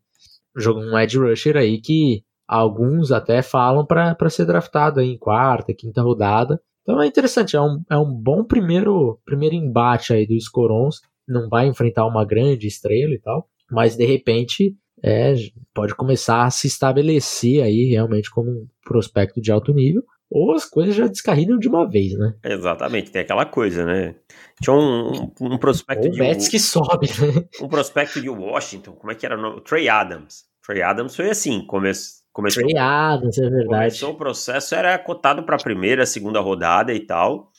Jogou 0.56 0.82
um 0.82 0.96
edge 0.96 1.18
rusher 1.18 1.56
aí 1.56 1.80
que 1.80 2.22
alguns 2.46 3.10
até 3.10 3.42
falam 3.42 3.84
para 3.84 4.30
ser 4.30 4.44
draftado 4.44 5.00
aí 5.00 5.08
em 5.08 5.18
quarta, 5.18 5.74
quinta 5.74 6.02
rodada. 6.02 6.60
Então 6.82 7.00
é 7.00 7.06
interessante, 7.06 7.56
é 7.56 7.60
um, 7.60 7.82
é 7.90 7.96
um 7.96 8.12
bom 8.12 8.44
primeiro, 8.44 9.18
primeiro 9.24 9.54
embate 9.54 10.12
aí 10.12 10.26
do 10.26 10.38
Scorons. 10.38 11.00
Não 11.26 11.48
vai 11.48 11.66
enfrentar 11.66 12.06
uma 12.06 12.24
grande 12.24 12.66
estrela 12.66 13.12
e 13.14 13.18
tal, 13.18 13.48
mas 13.70 13.96
de 13.96 14.04
repente 14.04 14.76
é, 15.02 15.34
pode 15.74 15.94
começar 15.94 16.44
a 16.44 16.50
se 16.50 16.66
estabelecer 16.66 17.62
aí 17.62 17.90
realmente 17.90 18.30
como 18.30 18.50
um 18.50 18.66
prospecto 18.84 19.40
de 19.40 19.50
alto 19.50 19.72
nível. 19.72 20.02
Ou 20.34 20.52
as 20.52 20.64
coisas 20.64 20.94
já 20.94 21.06
descarrilham 21.06 21.58
de 21.58 21.68
uma 21.68 21.86
vez, 21.86 22.14
né? 22.14 22.34
Exatamente, 22.42 23.10
tem 23.10 23.20
aquela 23.20 23.44
coisa, 23.44 23.84
né? 23.84 24.14
Tinha 24.62 24.74
um, 24.74 25.12
um, 25.12 25.32
um 25.42 25.58
prospecto 25.58 26.06
Ou 26.06 26.10
de 26.10 26.18
Mets 26.18 26.48
que 26.48 26.58
sobe, 26.58 27.08
né? 27.08 27.46
um 27.60 27.68
prospecto 27.68 28.18
de 28.18 28.30
Washington, 28.30 28.92
como 28.92 29.12
é 29.12 29.14
que 29.14 29.26
era 29.26 29.36
o 29.36 29.42
nome? 29.42 29.60
Trey 29.60 29.90
Adams. 29.90 30.44
Trey 30.66 30.80
Adams 30.80 31.14
foi 31.14 31.28
assim, 31.28 31.66
come, 31.66 31.92
começou, 32.32 32.62
Trey 32.62 32.78
Adams, 32.78 33.36
é 33.36 33.42
verdade. 33.42 33.68
começou 33.68 34.12
o 34.12 34.16
processo, 34.16 34.74
era 34.74 34.98
cotado 34.98 35.42
para 35.42 35.56
a 35.56 35.62
primeira, 35.62 36.06
segunda 36.06 36.40
rodada 36.40 36.94
e 36.94 37.00
tal. 37.00 37.51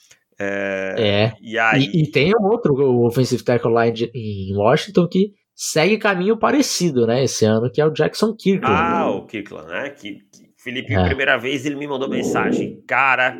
É, 0.44 1.24
É. 1.25 1.34
e 1.42 1.57
aí, 1.57 1.90
E, 1.94 2.04
e 2.04 2.12
tem 2.12 2.31
um 2.40 2.45
outro 2.45 2.74
o 2.74 3.06
offensive 3.07 3.44
tackle 3.44 3.72
lá 3.72 3.88
em, 3.88 4.56
Washington 4.56 5.08
que 5.08 5.32
segue 5.56 5.98
caminho 5.98 6.38
parecido, 6.38 7.06
né? 7.08 7.24
Esse 7.24 7.46
ano, 7.46 7.70
que 7.72 7.79
é 7.82 7.86
o 7.86 7.91
Jackson 7.91 8.36
Kirkland. 8.36 8.75
ah, 8.75 9.10
o 9.12 9.25
Kirkland, 9.25 9.67
né? 9.67 9.89
Que, 9.91 10.13
que 10.15 10.53
Felipe, 10.58 10.94
É. 10.94 11.06
primeira 11.06 11.38
vez 11.38 11.65
ele 11.65 11.75
me 11.75 11.88
mandou 11.88 12.10
mensagem. 12.10 12.82
Cara, 12.88 13.38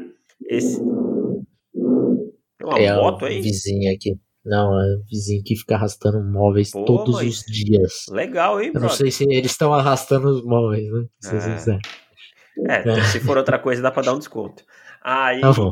esse. 0.50 0.78
Tem 0.78 2.68
uma 2.68 2.80
é 2.80 2.96
moto 2.96 3.26
aí? 3.26 3.42
vizinho 3.42 3.94
aqui. 3.94 4.16
Não, 4.46 4.78
é 4.78 4.96
o 4.98 5.04
vizinho 5.10 5.42
que 5.44 5.56
fica 5.56 5.76
arrastando 5.76 6.22
móveis 6.22 6.72
Pô, 6.72 6.84
todos 6.84 7.16
os 7.22 7.44
dias. 7.46 8.06
Legal, 8.12 8.60
hein, 8.60 8.68
Eu 8.68 8.74
não 8.74 8.82
brother? 8.82 8.98
sei 8.98 9.12
se 9.12 9.24
eles 9.30 9.52
estão 9.52 9.74
arrastando 9.74 10.28
os 10.28 10.44
móveis, 10.44 10.84
né? 10.92 11.06
Se 11.22 11.36
É. 11.36 11.54
quiserem. 11.56 11.80
É, 12.68 13.02
se 13.06 13.20
for 13.22 13.38
outra 13.38 13.58
coisa, 13.58 13.82
dá 13.82 13.90
pra 13.90 14.04
dar 14.04 14.14
um 14.14 14.20
desconto. 14.20 14.64
Aí, 15.02 15.40
Tá 15.42 15.52
bom. 15.54 15.72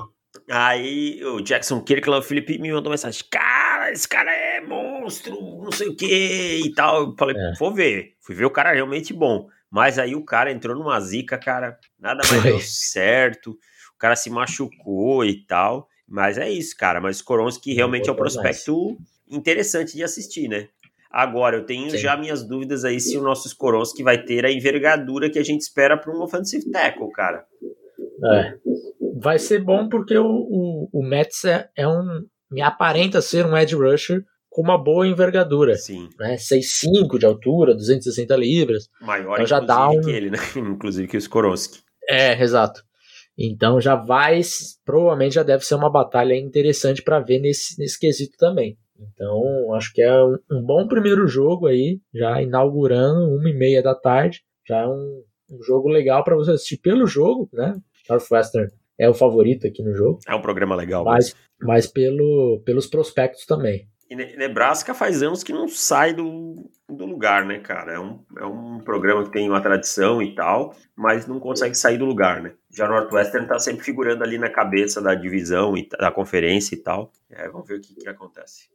Aí 0.49 1.23
o 1.23 1.41
Jackson 1.41 1.81
Kirkland, 1.81 2.23
o 2.23 2.27
Felipe 2.27 2.57
me 2.57 2.71
mandou 2.71 2.91
mensagem: 2.91 3.23
Cara, 3.29 3.91
esse 3.91 4.07
cara 4.07 4.31
é 4.31 4.61
monstro, 4.61 5.35
não 5.61 5.71
sei 5.71 5.87
o 5.87 5.95
que 5.95 6.61
e 6.65 6.73
tal. 6.73 7.09
Eu 7.09 7.15
falei: 7.17 7.35
É. 7.35 7.53
Vou 7.57 7.73
ver. 7.73 8.13
Fui 8.19 8.35
ver 8.35 8.45
o 8.45 8.51
cara 8.51 8.73
realmente 8.73 9.13
bom. 9.13 9.47
Mas 9.69 9.97
aí 9.97 10.15
o 10.15 10.25
cara 10.25 10.51
entrou 10.51 10.75
numa 10.75 10.99
zica, 10.99 11.37
cara. 11.37 11.79
Nada 11.99 12.21
mais 12.29 12.43
deu 12.43 12.59
certo. 12.59 13.51
O 13.95 13.97
cara 13.97 14.15
se 14.15 14.29
machucou 14.29 15.23
e 15.23 15.45
tal. 15.45 15.87
Mas 16.07 16.37
é 16.37 16.49
isso, 16.49 16.75
cara. 16.75 16.99
Mas 16.99 17.17
Skoronski 17.17 17.73
realmente 17.73 18.09
é 18.09 18.11
um 18.11 18.15
prospecto 18.15 18.97
interessante 19.29 19.95
de 19.95 20.03
assistir, 20.03 20.49
né? 20.49 20.67
Agora, 21.09 21.57
eu 21.57 21.65
tenho 21.65 21.89
Sim. 21.91 21.97
já 21.97 22.15
minhas 22.17 22.43
dúvidas 22.43 22.85
aí 22.85 22.99
se 22.99 23.17
o 23.17 23.21
nosso 23.21 23.47
Skoronski 23.47 24.03
vai 24.03 24.21
ter 24.23 24.45
a 24.45 24.51
envergadura 24.51 25.29
que 25.29 25.39
a 25.39 25.43
gente 25.43 25.61
espera 25.61 25.97
para 25.97 26.11
um 26.13 26.21
offensive 26.21 26.69
tackle, 26.71 27.11
cara. 27.11 27.45
É. 28.23 28.53
Vai 29.19 29.39
ser 29.39 29.63
bom 29.63 29.87
porque 29.89 30.17
o, 30.17 30.25
o, 30.25 30.89
o 30.91 31.03
Mets 31.03 31.45
é, 31.45 31.69
é 31.75 31.87
um. 31.87 32.25
Me 32.49 32.61
aparenta 32.61 33.21
ser 33.21 33.45
um 33.45 33.57
edge 33.57 33.75
rusher 33.75 34.23
com 34.49 34.61
uma 34.61 34.77
boa 34.77 35.07
envergadura. 35.07 35.75
Sim. 35.75 36.09
Né? 36.19 36.35
6'5 36.35 37.17
de 37.17 37.25
altura, 37.25 37.73
260 37.73 38.35
libras. 38.35 38.89
Maior, 39.01 39.33
Então 39.35 39.45
já 39.45 39.59
dá 39.59 39.89
um- 39.89 40.01
que 40.01 40.09
ele, 40.11 40.29
né? 40.29 40.37
Inclusive 40.57 41.07
que 41.07 41.15
o 41.15 41.19
Skoronski. 41.19 41.79
É, 42.09 42.41
exato. 42.41 42.83
Então 43.37 43.79
já 43.79 43.95
vai, 43.95 44.41
provavelmente 44.85 45.35
já 45.35 45.43
deve 45.43 45.63
ser 45.65 45.75
uma 45.75 45.89
batalha 45.89 46.35
interessante 46.35 47.01
para 47.01 47.19
ver 47.19 47.39
nesse, 47.39 47.79
nesse 47.79 47.97
quesito 47.97 48.35
também. 48.37 48.77
Então 48.99 49.73
acho 49.73 49.91
que 49.93 50.01
é 50.01 50.13
um, 50.23 50.37
um 50.51 50.61
bom 50.61 50.87
primeiro 50.87 51.25
jogo 51.27 51.67
aí, 51.67 51.99
já 52.13 52.41
inaugurando 52.41 53.33
uma 53.35 53.49
e 53.49 53.53
meia 53.53 53.81
da 53.81 53.95
tarde, 53.95 54.41
já 54.67 54.79
é 54.81 54.87
um, 54.87 55.23
um 55.49 55.63
jogo 55.63 55.87
legal 55.87 56.23
para 56.23 56.35
você 56.35 56.51
assistir 56.51 56.77
pelo 56.77 57.07
jogo, 57.07 57.49
né? 57.53 57.73
Northwestern 58.09 58.71
é 58.97 59.09
o 59.09 59.13
favorito 59.13 59.67
aqui 59.67 59.81
no 59.81 59.95
jogo. 59.95 60.19
É 60.27 60.35
um 60.35 60.41
programa 60.41 60.75
legal. 60.75 61.03
Mas, 61.03 61.35
mas 61.59 61.87
pelo, 61.87 62.61
pelos 62.65 62.87
prospectos 62.87 63.45
também. 63.45 63.87
E 64.11 64.15
Nebraska 64.15 64.93
faz 64.93 65.23
anos 65.23 65.41
que 65.41 65.53
não 65.53 65.69
sai 65.69 66.13
do, 66.13 66.69
do 66.89 67.05
lugar, 67.05 67.45
né, 67.45 67.59
cara? 67.59 67.93
É 67.93 67.99
um, 67.99 68.21
é 68.37 68.45
um 68.45 68.79
programa 68.79 69.23
que 69.23 69.31
tem 69.31 69.47
uma 69.47 69.61
tradição 69.61 70.21
e 70.21 70.35
tal, 70.35 70.75
mas 70.97 71.25
não 71.25 71.39
consegue 71.39 71.75
sair 71.75 71.97
do 71.97 72.03
lugar, 72.03 72.43
né? 72.43 72.53
Já 72.69 72.89
Northwestern 72.89 73.47
tá 73.47 73.57
sempre 73.57 73.85
figurando 73.85 74.21
ali 74.21 74.37
na 74.37 74.49
cabeça 74.49 75.01
da 75.01 75.15
divisão 75.15 75.77
e 75.77 75.87
da 75.87 76.11
conferência 76.11 76.75
e 76.75 76.79
tal. 76.79 77.13
É, 77.29 77.47
vamos 77.47 77.65
ver 77.65 77.77
o 77.77 77.81
que, 77.81 77.95
que 77.95 78.09
acontece. 78.09 78.69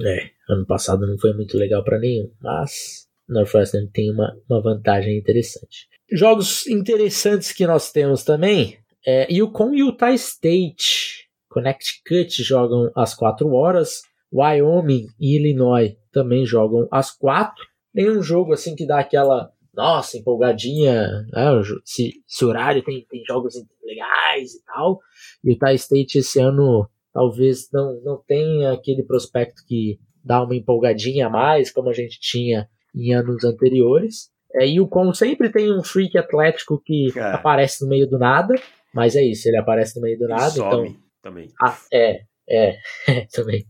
É, 0.00 0.30
ano 0.48 0.64
passado 0.64 1.04
não 1.04 1.18
foi 1.18 1.32
muito 1.32 1.58
legal 1.58 1.82
para 1.82 1.98
nenhum, 1.98 2.32
mas 2.40 3.08
Northwestern 3.28 3.90
tem 3.90 4.08
uma, 4.12 4.36
uma 4.48 4.62
vantagem 4.62 5.18
interessante. 5.18 5.88
Jogos 6.14 6.68
interessantes 6.68 7.50
que 7.50 7.66
nós 7.66 7.90
temos 7.90 8.22
também 8.22 8.78
é 9.04 9.26
Yukon 9.32 9.74
Utah 9.74 10.14
State. 10.14 11.28
Connecticut 11.48 12.40
jogam 12.40 12.88
às 12.94 13.16
4 13.16 13.52
horas. 13.52 14.02
Wyoming 14.32 15.08
e 15.18 15.36
Illinois 15.36 15.96
também 16.12 16.46
jogam 16.46 16.86
às 16.92 17.10
4. 17.10 17.52
Nenhum 17.92 18.22
jogo 18.22 18.52
assim 18.52 18.76
que 18.76 18.86
dá 18.86 19.00
aquela, 19.00 19.50
nossa, 19.74 20.16
empolgadinha, 20.16 21.26
né? 21.32 21.62
se, 21.84 22.12
se 22.28 22.44
o 22.44 22.48
horário 22.48 22.84
tem, 22.84 23.04
tem 23.10 23.24
jogos 23.26 23.54
legais 23.82 24.54
e 24.54 24.64
tal. 24.66 25.00
Utah 25.42 25.74
State 25.74 26.18
esse 26.18 26.38
ano 26.38 26.88
talvez 27.12 27.68
não, 27.72 28.00
não 28.04 28.22
tenha 28.24 28.70
aquele 28.70 29.02
prospecto 29.02 29.64
que 29.66 29.98
dá 30.24 30.44
uma 30.44 30.54
empolgadinha 30.54 31.26
a 31.26 31.30
mais, 31.30 31.72
como 31.72 31.88
a 31.88 31.92
gente 31.92 32.20
tinha 32.20 32.68
em 32.94 33.12
anos 33.12 33.42
anteriores. 33.42 34.32
É, 34.54 34.66
e 34.68 34.80
o 34.80 34.86
Con 34.86 35.12
sempre 35.12 35.50
tem 35.50 35.72
um 35.72 35.82
freak 35.82 36.16
atlético 36.16 36.80
que 36.80 37.08
é. 37.16 37.20
aparece 37.20 37.82
no 37.82 37.88
meio 37.88 38.08
do 38.08 38.18
nada, 38.18 38.54
mas 38.94 39.16
é 39.16 39.22
isso, 39.22 39.48
ele 39.48 39.56
aparece 39.56 39.96
no 39.96 40.02
meio 40.02 40.18
do 40.18 40.28
nada. 40.28 40.50
Some 40.50 40.88
então, 40.88 41.02
também. 41.22 41.48
Ah, 41.60 41.76
é, 41.92 42.20
é, 42.48 42.78
também. 43.32 43.66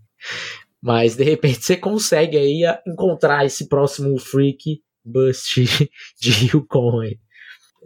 Mas 0.82 1.16
de 1.16 1.24
repente 1.24 1.64
você 1.64 1.76
consegue 1.76 2.36
aí 2.36 2.62
encontrar 2.86 3.46
esse 3.46 3.68
próximo 3.68 4.18
freak 4.18 4.82
bust 5.02 5.64
de 6.20 6.50
Yukon 6.52 7.00
aí. 7.00 7.18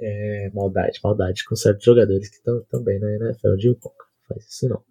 É, 0.01 0.51
maldade, 0.55 1.01
maldade 1.03 1.45
com 1.45 1.57
certos 1.57 1.85
jogadores 1.85 2.29
que 2.29 2.37
estão 2.37 2.63
também 2.71 2.99
na 3.01 3.11
NFL 3.15 3.57
de 3.57 3.69
Yukon. 3.69 3.91
Não 3.91 4.37
faz 4.37 4.47
isso 4.49 4.69
não. 4.69 4.83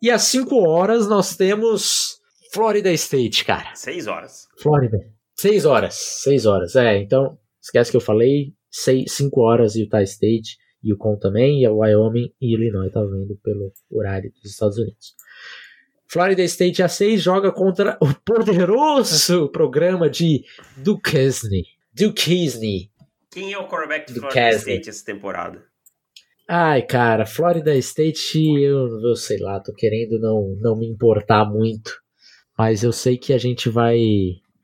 E 0.00 0.10
às 0.10 0.22
5 0.22 0.56
horas 0.56 1.06
nós 1.06 1.36
temos 1.36 2.20
Florida 2.52 2.92
State, 2.92 3.44
cara. 3.44 3.72
6 3.74 4.08
horas. 4.08 4.48
Florida. 4.58 4.98
6 5.36 5.64
horas. 5.64 5.94
6 5.94 6.46
horas. 6.46 6.74
É, 6.74 6.96
então, 6.98 7.38
esquece 7.62 7.90
que 7.90 7.96
eu 7.96 8.00
falei. 8.00 8.52
5 8.70 9.40
horas 9.40 9.76
Utah 9.76 10.02
State, 10.02 10.56
Yukon 10.84 11.16
também, 11.16 11.60
e 11.60 11.66
a 11.66 11.72
Wyoming 11.72 12.32
e 12.40 12.54
Illinois 12.54 12.90
tá 12.90 13.02
vendo 13.02 13.38
pelo 13.42 13.72
horário 13.90 14.32
dos 14.32 14.50
Estados 14.50 14.78
Unidos. 14.78 15.14
Florida 16.08 16.42
State 16.42 16.82
A6 16.82 17.18
joga 17.18 17.52
contra 17.52 17.96
o 18.00 18.12
poderoso 18.14 19.48
programa 19.48 20.10
de 20.10 20.44
Duquesne. 20.76 21.64
Duquesne. 21.94 22.90
Quem 23.30 23.52
é 23.52 23.58
o 23.58 23.66
quarterback 23.66 24.12
de 24.12 24.20
Florida 24.20 24.50
State 24.50 24.90
essa 24.90 25.04
temporada? 25.04 25.64
Ai, 26.46 26.82
cara, 26.82 27.24
Florida 27.24 27.74
State, 27.76 28.38
eu, 28.38 28.88
eu 29.00 29.16
sei 29.16 29.38
lá, 29.38 29.58
tô 29.60 29.72
querendo 29.72 30.18
não, 30.18 30.54
não 30.60 30.76
me 30.76 30.86
importar 30.86 31.46
muito. 31.46 32.02
Mas 32.58 32.82
eu 32.82 32.92
sei 32.92 33.16
que 33.16 33.32
a 33.32 33.38
gente 33.38 33.70
vai. 33.70 33.98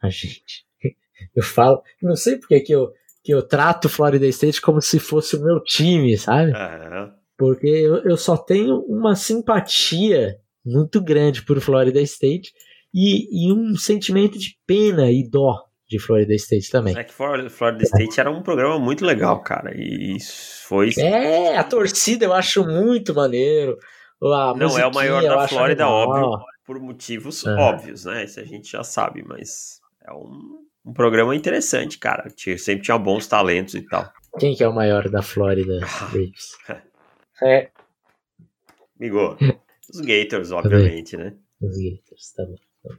A 0.02 0.10
gente. 0.10 0.67
Eu 1.34 1.42
falo. 1.42 1.82
Não 2.02 2.16
sei 2.16 2.36
porque 2.36 2.60
que 2.60 2.72
eu, 2.72 2.90
que 3.22 3.32
eu 3.32 3.42
trato 3.42 3.88
Florida 3.88 4.26
State 4.26 4.60
como 4.60 4.80
se 4.80 4.98
fosse 4.98 5.36
o 5.36 5.42
meu 5.42 5.62
time, 5.62 6.16
sabe? 6.16 6.52
Uhum. 6.52 7.12
Porque 7.36 7.66
eu, 7.66 8.02
eu 8.04 8.16
só 8.16 8.36
tenho 8.36 8.80
uma 8.88 9.14
simpatia 9.14 10.36
muito 10.64 11.00
grande 11.00 11.42
por 11.42 11.60
Florida 11.60 12.00
State 12.00 12.52
e, 12.92 13.48
e 13.48 13.52
um 13.52 13.76
sentimento 13.76 14.38
de 14.38 14.56
pena 14.66 15.10
e 15.10 15.28
dó 15.28 15.68
de 15.88 15.98
Florida 15.98 16.34
State 16.34 16.70
também. 16.70 16.96
É 16.96 17.04
que 17.04 17.12
Florida 17.12 17.82
State 17.82 18.20
era 18.20 18.30
um 18.30 18.42
programa 18.42 18.78
muito 18.78 19.04
legal, 19.04 19.40
cara. 19.42 19.72
E 19.74 20.18
foi. 20.64 20.90
É, 20.98 21.56
a 21.56 21.64
torcida 21.64 22.26
eu 22.26 22.32
acho 22.32 22.64
muito 22.64 23.14
maneiro. 23.14 23.78
A 24.22 24.54
Não 24.56 24.78
é 24.78 24.86
o 24.86 24.92
maior 24.92 25.22
da 25.22 25.48
Flórida, 25.48 25.88
óbvio, 25.88 26.44
por 26.66 26.78
motivos 26.80 27.46
óbvios, 27.46 28.04
né? 28.04 28.24
Isso 28.24 28.40
a 28.40 28.44
gente 28.44 28.70
já 28.70 28.82
sabe, 28.82 29.24
mas 29.26 29.78
é 30.06 30.12
um, 30.12 30.66
um 30.84 30.92
programa 30.92 31.34
interessante, 31.34 31.98
cara. 31.98 32.28
Sempre 32.36 32.84
tinha 32.84 32.98
bons 32.98 33.26
talentos 33.26 33.74
e 33.74 33.82
tal. 33.82 34.10
Quem 34.38 34.54
que 34.54 34.62
é 34.62 34.68
o 34.68 34.74
maior 34.74 35.08
da 35.08 35.22
Flórida, 35.22 35.80
Davis? 36.12 36.56
é. 37.42 37.70
Migo. 38.98 39.36
Os 39.92 40.00
Gators, 40.00 40.50
obviamente, 40.52 41.16
né? 41.16 41.34
Os 41.62 41.76
Gators, 41.76 42.32
tá 42.36 42.44
bom. 42.44 42.94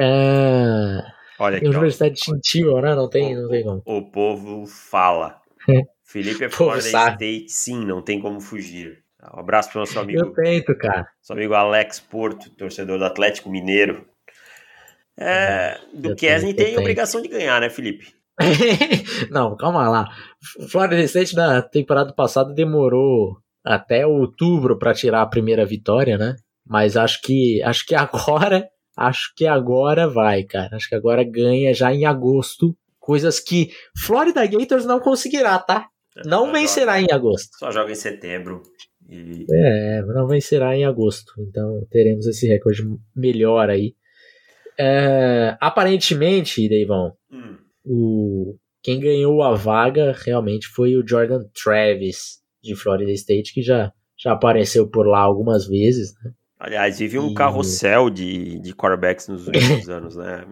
É... 0.00 1.02
Olha 1.38 1.58
aqui, 1.58 1.66
Universidade 1.66 2.14
de 2.14 2.24
Chinchilla, 2.24 2.80
né? 2.80 2.94
Não 2.94 3.08
tem, 3.08 3.36
o, 3.36 3.42
não 3.42 3.48
tem 3.48 3.62
como. 3.62 3.82
O 3.84 4.10
povo 4.10 4.66
fala. 4.66 5.40
Felipe 6.02 6.44
é 6.44 6.48
Florida 6.48 6.86
State, 6.86 7.50
sim, 7.50 7.84
não 7.84 8.00
tem 8.00 8.20
como 8.20 8.40
fugir. 8.40 9.04
Um 9.34 9.40
abraço 9.40 9.70
para 9.70 9.78
o 9.78 9.80
nosso 9.80 9.98
amigo. 9.98 10.20
Eu 10.20 10.32
tento, 10.32 10.74
cara. 10.78 11.06
Nosso 11.18 11.32
amigo 11.32 11.52
Alex 11.52 12.00
Porto, 12.00 12.48
torcedor 12.50 12.98
do 12.98 13.04
Atlético 13.04 13.50
Mineiro. 13.50 14.07
É, 15.20 15.78
do 15.92 16.14
Kesney 16.14 16.54
tem 16.54 16.78
obrigação 16.78 17.20
de 17.20 17.28
ganhar, 17.28 17.60
né, 17.60 17.68
Felipe? 17.68 18.06
não, 19.30 19.56
calma 19.56 19.88
lá. 19.88 20.08
Florida 20.70 21.02
State 21.02 21.34
na 21.34 21.60
temporada 21.60 22.12
passada 22.12 22.54
demorou 22.54 23.36
até 23.64 24.06
outubro 24.06 24.78
para 24.78 24.94
tirar 24.94 25.22
a 25.22 25.26
primeira 25.26 25.66
vitória, 25.66 26.16
né? 26.16 26.36
Mas 26.64 26.96
acho 26.96 27.20
que 27.22 27.60
acho 27.62 27.84
que 27.84 27.94
agora, 27.94 28.68
acho 28.96 29.32
que 29.36 29.46
agora 29.46 30.08
vai, 30.08 30.44
cara. 30.44 30.76
Acho 30.76 30.88
que 30.88 30.94
agora 30.94 31.24
ganha 31.24 31.74
já 31.74 31.92
em 31.92 32.06
agosto, 32.06 32.76
coisas 33.00 33.40
que 33.40 33.70
Florida 33.96 34.46
Gators 34.46 34.84
não 34.84 35.00
conseguirá, 35.00 35.58
tá? 35.58 35.88
Não 36.24 36.52
vencerá 36.52 37.00
joga, 37.00 37.12
em 37.12 37.14
agosto. 37.14 37.58
Só 37.58 37.70
joga 37.70 37.90
em 37.90 37.96
setembro. 37.96 38.62
E... 39.08 39.46
É, 39.50 40.02
não 40.02 40.26
vencerá 40.26 40.76
em 40.76 40.84
agosto. 40.84 41.32
Então 41.38 41.86
teremos 41.90 42.26
esse 42.26 42.46
recorde 42.46 42.82
melhor 43.16 43.70
aí. 43.70 43.94
É, 44.78 45.56
aparentemente, 45.60 46.68
Deivão, 46.68 47.12
hum. 47.30 47.56
o, 47.84 48.56
quem 48.82 49.00
ganhou 49.00 49.42
a 49.42 49.54
vaga 49.54 50.16
realmente 50.24 50.68
foi 50.68 50.96
o 50.96 51.06
Jordan 51.06 51.42
Travis 51.62 52.38
de 52.62 52.76
Florida 52.76 53.10
State, 53.12 53.52
que 53.52 53.62
já, 53.62 53.92
já 54.16 54.32
apareceu 54.32 54.88
por 54.88 55.06
lá 55.06 55.20
algumas 55.20 55.66
vezes. 55.66 56.14
Né? 56.22 56.32
Aliás, 56.58 56.98
vive 56.98 57.18
um 57.18 57.30
e... 57.30 57.34
carrossel 57.34 58.08
de, 58.08 58.60
de 58.60 58.74
quarterbacks 58.74 59.28
nos 59.28 59.46
últimos 59.48 59.88
anos, 59.88 60.16
né? 60.16 60.44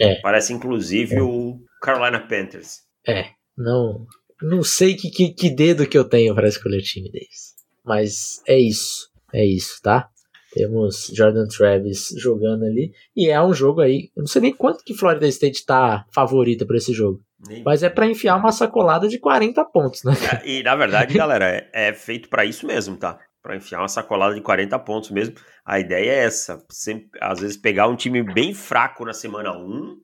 É. 0.00 0.16
Parece 0.20 0.52
inclusive 0.52 1.16
é. 1.16 1.22
o 1.22 1.58
Carolina 1.80 2.20
Panthers. 2.20 2.80
É, 3.06 3.26
não, 3.56 4.06
não 4.42 4.62
sei 4.62 4.94
que, 4.94 5.10
que, 5.10 5.32
que 5.32 5.50
dedo 5.50 5.86
que 5.86 5.96
eu 5.96 6.04
tenho 6.04 6.34
para 6.34 6.48
escolher 6.48 6.82
time 6.82 7.10
deles. 7.10 7.54
Mas 7.84 8.42
é 8.46 8.58
isso, 8.58 9.10
é 9.32 9.46
isso, 9.46 9.80
tá? 9.82 10.08
Temos 10.52 11.10
Jordan 11.14 11.46
Travis 11.46 12.08
jogando 12.16 12.64
ali. 12.64 12.92
E 13.14 13.28
é 13.28 13.42
um 13.42 13.52
jogo 13.52 13.80
aí. 13.80 14.10
Eu 14.16 14.22
não 14.22 14.26
sei 14.26 14.42
nem 14.42 14.54
quanto 14.54 14.84
que 14.84 14.94
Florida 14.94 15.26
State 15.28 15.64
tá 15.66 16.06
favorita 16.12 16.64
para 16.64 16.76
esse 16.76 16.92
jogo. 16.92 17.20
Nem 17.48 17.62
mas 17.62 17.82
é 17.82 17.90
para 17.90 18.06
enfiar 18.06 18.36
uma 18.36 18.52
sacolada 18.52 19.08
de 19.08 19.18
40 19.18 19.64
pontos, 19.66 20.02
né? 20.04 20.12
É, 20.42 20.48
e 20.48 20.62
na 20.62 20.74
verdade, 20.74 21.12
galera, 21.18 21.46
é, 21.48 21.70
é 21.72 21.92
feito 21.92 22.28
para 22.28 22.44
isso 22.44 22.66
mesmo, 22.66 22.96
tá? 22.96 23.18
Para 23.42 23.56
enfiar 23.56 23.80
uma 23.80 23.88
sacolada 23.88 24.34
de 24.34 24.40
40 24.40 24.78
pontos 24.80 25.10
mesmo. 25.10 25.36
A 25.64 25.78
ideia 25.78 26.10
é 26.10 26.24
essa. 26.24 26.64
Sempre, 26.70 27.18
às 27.20 27.40
vezes 27.40 27.56
pegar 27.56 27.88
um 27.88 27.96
time 27.96 28.22
bem 28.22 28.54
fraco 28.54 29.04
na 29.04 29.12
semana 29.12 29.56
1 29.56 29.98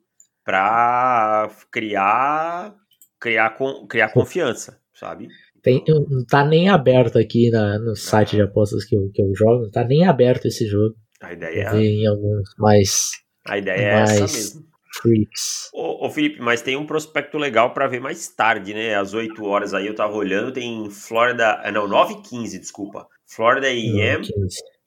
para 0.45 1.51
criar 1.71 2.75
criar, 3.23 3.57
criar 3.89 4.09
confiança, 4.13 4.81
sabe? 4.93 5.29
Tem, 5.63 5.83
não 5.87 6.25
tá 6.25 6.45
nem 6.45 6.69
aberto 6.69 7.19
aqui 7.19 7.49
na, 7.51 7.79
no 7.79 7.95
site 7.95 8.37
de 8.37 8.43
apostas 8.43 8.85
que 8.85 8.97
eu, 8.97 9.09
que 9.15 9.23
eu 9.23 9.33
jogo, 9.35 9.63
não 9.63 9.71
tá 9.71 9.85
nem 9.85 10.05
aberto 10.05 10.47
esse 10.47 10.67
jogo. 10.67 10.95
A 11.21 11.33
ideia 11.33 11.69
é. 11.69 11.77
Em 11.77 12.07
alguns 12.07 12.53
mais. 12.59 13.11
A 13.47 13.59
ideia 13.59 13.97
mais 13.97 14.11
é 14.11 14.25
essa 14.25 14.37
mesmo. 14.37 14.73
Freaks. 15.01 15.71
Ô, 15.73 16.07
ô 16.07 16.11
Felipe, 16.11 16.41
mas 16.41 16.61
tem 16.61 16.77
um 16.77 16.87
prospecto 16.87 17.39
legal 17.39 17.73
para 17.73 17.87
ver 17.87 18.01
mais 18.01 18.29
tarde, 18.29 18.75
né? 18.75 18.95
Às 18.95 19.15
8 19.15 19.43
horas 19.45 19.73
aí 19.73 19.87
eu 19.87 19.95
tava 19.95 20.15
olhando, 20.15 20.53
tem 20.53 20.91
Florida. 20.91 21.61
Ah, 21.63 21.73
não, 21.73 21.89
9 21.89 22.15
e 22.15 22.23
15, 22.23 22.59
desculpa. 22.59 23.07
Florida 23.27 23.69
AM 23.69 24.23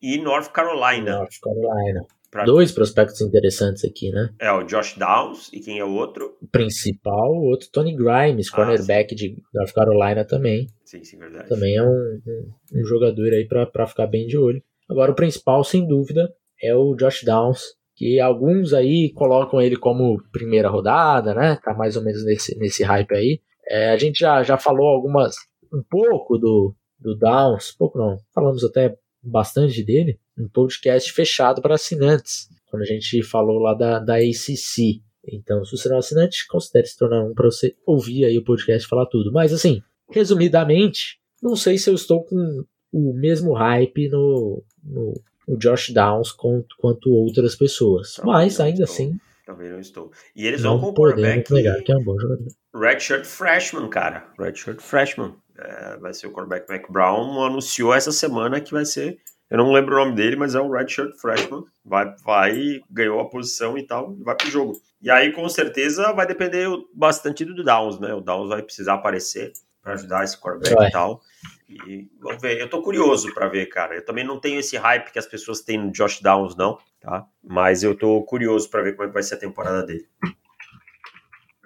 e 0.01 0.17
North 0.19 0.51
Carolina. 0.51 1.19
North 1.19 1.39
Carolina. 1.41 2.05
Pra... 2.35 2.43
Dois 2.43 2.69
prospectos 2.73 3.21
interessantes 3.21 3.85
aqui, 3.85 4.11
né? 4.11 4.29
É 4.41 4.51
o 4.51 4.63
Josh 4.63 4.97
Downs 4.97 5.49
e 5.53 5.61
quem 5.61 5.79
é 5.79 5.85
o 5.85 5.93
outro? 5.93 6.35
O 6.41 6.47
principal, 6.49 7.31
o 7.31 7.45
outro 7.45 7.69
Tony 7.71 7.95
Grimes, 7.95 8.49
ah, 8.51 8.55
cornerback 8.57 9.11
sim. 9.11 9.15
de 9.15 9.43
North 9.53 9.71
Carolina 9.71 10.25
também. 10.25 10.67
Sim, 10.83 11.01
sim, 11.01 11.17
verdade. 11.17 11.47
Também 11.47 11.77
é 11.77 11.81
um, 11.81 11.87
um, 12.27 12.81
um 12.81 12.85
jogador 12.85 13.31
aí 13.31 13.47
para 13.47 13.87
ficar 13.87 14.07
bem 14.07 14.27
de 14.27 14.37
olho. 14.37 14.61
Agora 14.89 15.13
o 15.13 15.15
principal, 15.15 15.63
sem 15.63 15.87
dúvida, 15.87 16.29
é 16.61 16.75
o 16.75 16.93
Josh 16.95 17.23
Downs, 17.23 17.61
que 17.95 18.19
alguns 18.19 18.73
aí 18.73 19.13
colocam 19.13 19.61
ele 19.61 19.77
como 19.77 20.21
primeira 20.33 20.67
rodada, 20.67 21.33
né? 21.33 21.57
Tá 21.63 21.73
mais 21.73 21.95
ou 21.95 22.03
menos 22.03 22.25
nesse, 22.25 22.59
nesse 22.59 22.83
hype 22.83 23.15
aí. 23.15 23.39
É, 23.65 23.91
a 23.91 23.97
gente 23.97 24.19
já, 24.19 24.43
já 24.43 24.57
falou 24.57 24.87
algumas 24.87 25.37
um 25.73 25.81
pouco 25.89 26.37
do, 26.37 26.75
do 26.99 27.15
Downs, 27.15 27.71
pouco 27.71 27.97
não, 27.97 28.17
falamos 28.33 28.61
até 28.65 28.93
bastante 29.23 29.81
dele, 29.85 30.19
um 30.37 30.47
podcast 30.47 31.11
fechado 31.11 31.61
para 31.61 31.75
assinantes, 31.75 32.49
quando 32.69 32.83
a 32.83 32.85
gente 32.85 33.23
falou 33.23 33.59
lá 33.59 33.73
da, 33.73 33.99
da 33.99 34.15
ACC. 34.15 35.01
Então, 35.27 35.63
se 35.65 35.75
você 35.75 35.89
não 35.89 35.95
é 35.95 35.99
assinante, 35.99 36.47
considere 36.47 36.87
se 36.87 36.97
tornar 36.97 37.23
um 37.23 37.33
para 37.33 37.45
você 37.45 37.75
ouvir 37.85 38.25
aí 38.25 38.37
o 38.37 38.43
podcast 38.43 38.87
falar 38.87 39.07
tudo. 39.07 39.31
Mas 39.31 39.51
assim, 39.51 39.81
resumidamente, 40.11 41.19
não 41.41 41.55
sei 41.55 41.77
se 41.77 41.89
eu 41.89 41.95
estou 41.95 42.23
com 42.23 42.63
o 42.91 43.13
mesmo 43.13 43.53
hype 43.53 44.09
no, 44.09 44.63
no, 44.83 45.13
no 45.47 45.57
Josh 45.57 45.91
Downs 45.91 46.31
quanto, 46.31 46.75
quanto 46.77 47.09
outras 47.09 47.55
pessoas. 47.55 48.13
Também 48.13 48.31
Mas 48.31 48.59
ainda 48.59 48.83
estou. 48.83 48.93
assim. 48.93 49.19
Também 49.45 49.69
não 49.69 49.79
estou. 49.79 50.11
E 50.35 50.47
eles 50.47 50.61
vão 50.63 50.79
com 50.79 50.87
o 50.87 50.93
quarterback. 50.93 51.53
Negar 51.53 51.81
que 51.83 51.91
é 51.91 51.97
um 51.97 52.03
bom 52.03 52.17
jogador. 52.19 52.47
Redshirt 52.73 53.25
Freshman, 53.25 53.89
cara. 53.89 54.27
Redshirt 54.39 54.81
Freshman. 54.81 55.35
É, 55.57 55.97
vai 55.97 56.13
ser 56.13 56.27
o 56.27 56.31
quarterback 56.31 56.67
Mac 56.69 56.91
Brown. 56.91 57.43
Anunciou 57.43 57.93
essa 57.93 58.11
semana 58.11 58.59
que 58.59 58.71
vai 58.71 58.85
ser. 58.85 59.19
Eu 59.49 59.59
não 59.59 59.71
lembro 59.71 59.95
o 59.95 59.99
nome 59.99 60.15
dele, 60.15 60.35
mas 60.35 60.55
é 60.55 60.61
um 60.61 60.71
Redshirt 60.71 61.15
Freshman. 61.17 61.63
Vai, 61.83 62.15
vai, 62.23 62.81
ganhou 62.89 63.19
a 63.19 63.29
posição 63.29 63.77
e 63.77 63.83
tal, 63.83 64.15
e 64.19 64.23
vai 64.23 64.35
pro 64.35 64.49
jogo. 64.49 64.81
E 65.01 65.09
aí, 65.09 65.31
com 65.31 65.47
certeza, 65.47 66.11
vai 66.13 66.25
depender 66.25 66.67
bastante 66.93 67.45
do 67.45 67.63
Downs, 67.63 67.99
né? 67.99 68.13
O 68.13 68.21
Downs 68.21 68.49
vai 68.49 68.63
precisar 68.63 68.95
aparecer 68.95 69.53
para 69.81 69.93
ajudar 69.93 70.23
esse 70.23 70.39
quarterback 70.39 70.75
vai. 70.75 70.87
e 70.87 70.91
tal. 70.91 71.21
E 71.69 72.09
vamos 72.19 72.41
ver. 72.41 72.59
Eu 72.59 72.69
tô 72.69 72.81
curioso 72.81 73.31
para 73.33 73.47
ver, 73.47 73.67
cara. 73.67 73.95
Eu 73.95 74.03
também 74.03 74.23
não 74.23 74.39
tenho 74.39 74.59
esse 74.59 74.77
hype 74.77 75.11
que 75.11 75.19
as 75.19 75.27
pessoas 75.27 75.61
têm 75.61 75.77
no 75.77 75.91
Josh 75.91 76.21
Downs, 76.21 76.55
não, 76.55 76.79
tá? 76.99 77.25
Mas 77.43 77.83
eu 77.83 77.95
tô 77.95 78.23
curioso 78.23 78.69
para 78.69 78.81
ver 78.81 78.93
como 78.93 79.03
é 79.03 79.07
que 79.07 79.13
vai 79.13 79.23
ser 79.23 79.35
a 79.35 79.39
temporada 79.39 79.85
dele. 79.85 80.07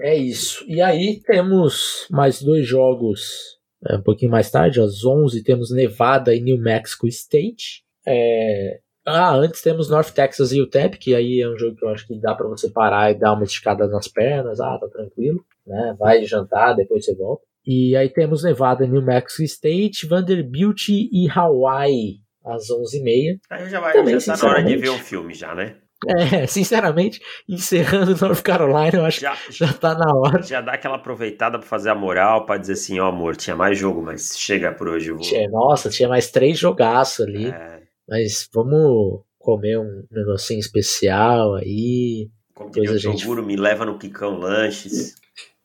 É 0.01 0.15
isso. 0.15 0.65
E 0.67 0.81
aí 0.81 1.21
temos 1.25 2.07
mais 2.09 2.41
dois 2.41 2.67
jogos 2.67 3.58
um 3.91 4.01
pouquinho 4.01 4.31
mais 4.31 4.51
tarde, 4.51 4.81
às 4.81 5.05
11 5.05 5.43
temos 5.43 5.71
Nevada 5.71 6.35
e 6.35 6.41
New 6.41 6.57
Mexico 6.57 7.07
State. 7.07 7.83
É... 8.05 8.79
Ah, 9.05 9.33
antes 9.33 9.61
temos 9.61 9.89
North 9.89 10.11
Texas 10.11 10.51
e 10.51 10.61
UTEP, 10.61 10.97
que 10.97 11.15
aí 11.15 11.41
é 11.41 11.49
um 11.49 11.57
jogo 11.57 11.75
que 11.75 11.83
eu 11.83 11.89
acho 11.89 12.05
que 12.05 12.19
dá 12.19 12.35
para 12.35 12.47
você 12.47 12.69
parar 12.69 13.09
e 13.09 13.17
dar 13.17 13.33
uma 13.33 13.43
esticada 13.43 13.87
nas 13.87 14.07
pernas. 14.07 14.59
Ah, 14.59 14.77
tá 14.79 14.87
tranquilo, 14.87 15.43
né? 15.65 15.95
Vai 15.97 16.23
jantar, 16.25 16.75
depois 16.75 17.05
você 17.05 17.15
volta. 17.15 17.43
E 17.65 17.95
aí 17.95 18.09
temos 18.09 18.43
Nevada, 18.43 18.85
New 18.85 19.01
Mexico 19.01 19.43
State, 19.43 20.05
Vanderbilt 20.05 20.89
e 20.89 21.27
Hawaii 21.33 22.19
às 22.45 22.67
11h30. 22.69 23.39
Aí 23.49 23.69
já 23.69 23.79
vai, 23.79 23.93
Também, 23.93 24.19
já 24.19 24.35
tá 24.35 24.43
na 24.43 24.49
hora 24.49 24.63
de 24.63 24.77
ver 24.77 24.89
o 24.89 24.93
um 24.93 24.99
filme 24.99 25.33
já, 25.33 25.55
né? 25.55 25.77
É, 26.07 26.47
sinceramente, 26.47 27.21
encerrando 27.47 28.15
North 28.25 28.41
Carolina, 28.41 28.99
eu 28.99 29.05
acho 29.05 29.19
já, 29.19 29.35
que 29.35 29.51
já 29.51 29.73
tá 29.73 29.95
na 29.95 30.13
hora. 30.13 30.41
Já 30.41 30.61
dá 30.61 30.73
aquela 30.73 30.95
aproveitada 30.95 31.59
pra 31.59 31.67
fazer 31.67 31.89
a 31.89 31.95
moral, 31.95 32.45
pra 32.45 32.57
dizer 32.57 32.73
assim, 32.73 32.99
ó 32.99 33.05
oh, 33.05 33.09
amor, 33.09 33.35
tinha 33.35 33.55
mais 33.55 33.77
jogo, 33.77 34.01
mas 34.01 34.37
chega 34.37 34.71
por 34.71 34.87
hoje. 34.87 35.11
Vou... 35.11 35.21
Tinha, 35.21 35.49
nossa, 35.49 35.89
tinha 35.89 36.07
mais 36.07 36.31
três 36.31 36.57
jogaços 36.57 37.25
ali. 37.25 37.47
É. 37.47 37.81
Mas 38.07 38.49
vamos 38.53 39.23
comer 39.37 39.77
um 39.77 40.03
negocinho 40.09 40.59
especial 40.59 41.55
aí. 41.55 42.29
Como 42.53 42.71
diria 42.71 42.91
o 42.91 42.97
gente... 42.97 43.21
Toguro, 43.21 43.45
me 43.45 43.55
leva 43.55 43.85
no 43.85 43.99
Quicão 43.99 44.37
Lanches. 44.37 45.15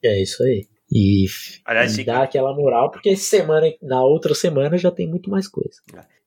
É 0.03 0.21
isso 0.21 0.43
aí. 0.43 0.67
E, 0.93 1.27
Aliás, 1.65 1.97
e 1.97 2.05
dá 2.05 2.23
aquela 2.23 2.55
moral, 2.55 2.91
porque 2.91 3.17
semana, 3.17 3.67
na 3.83 4.05
outra 4.05 4.35
semana 4.35 4.77
já 4.77 4.91
tem 4.91 5.09
muito 5.09 5.31
mais 5.31 5.49
coisa. 5.49 5.81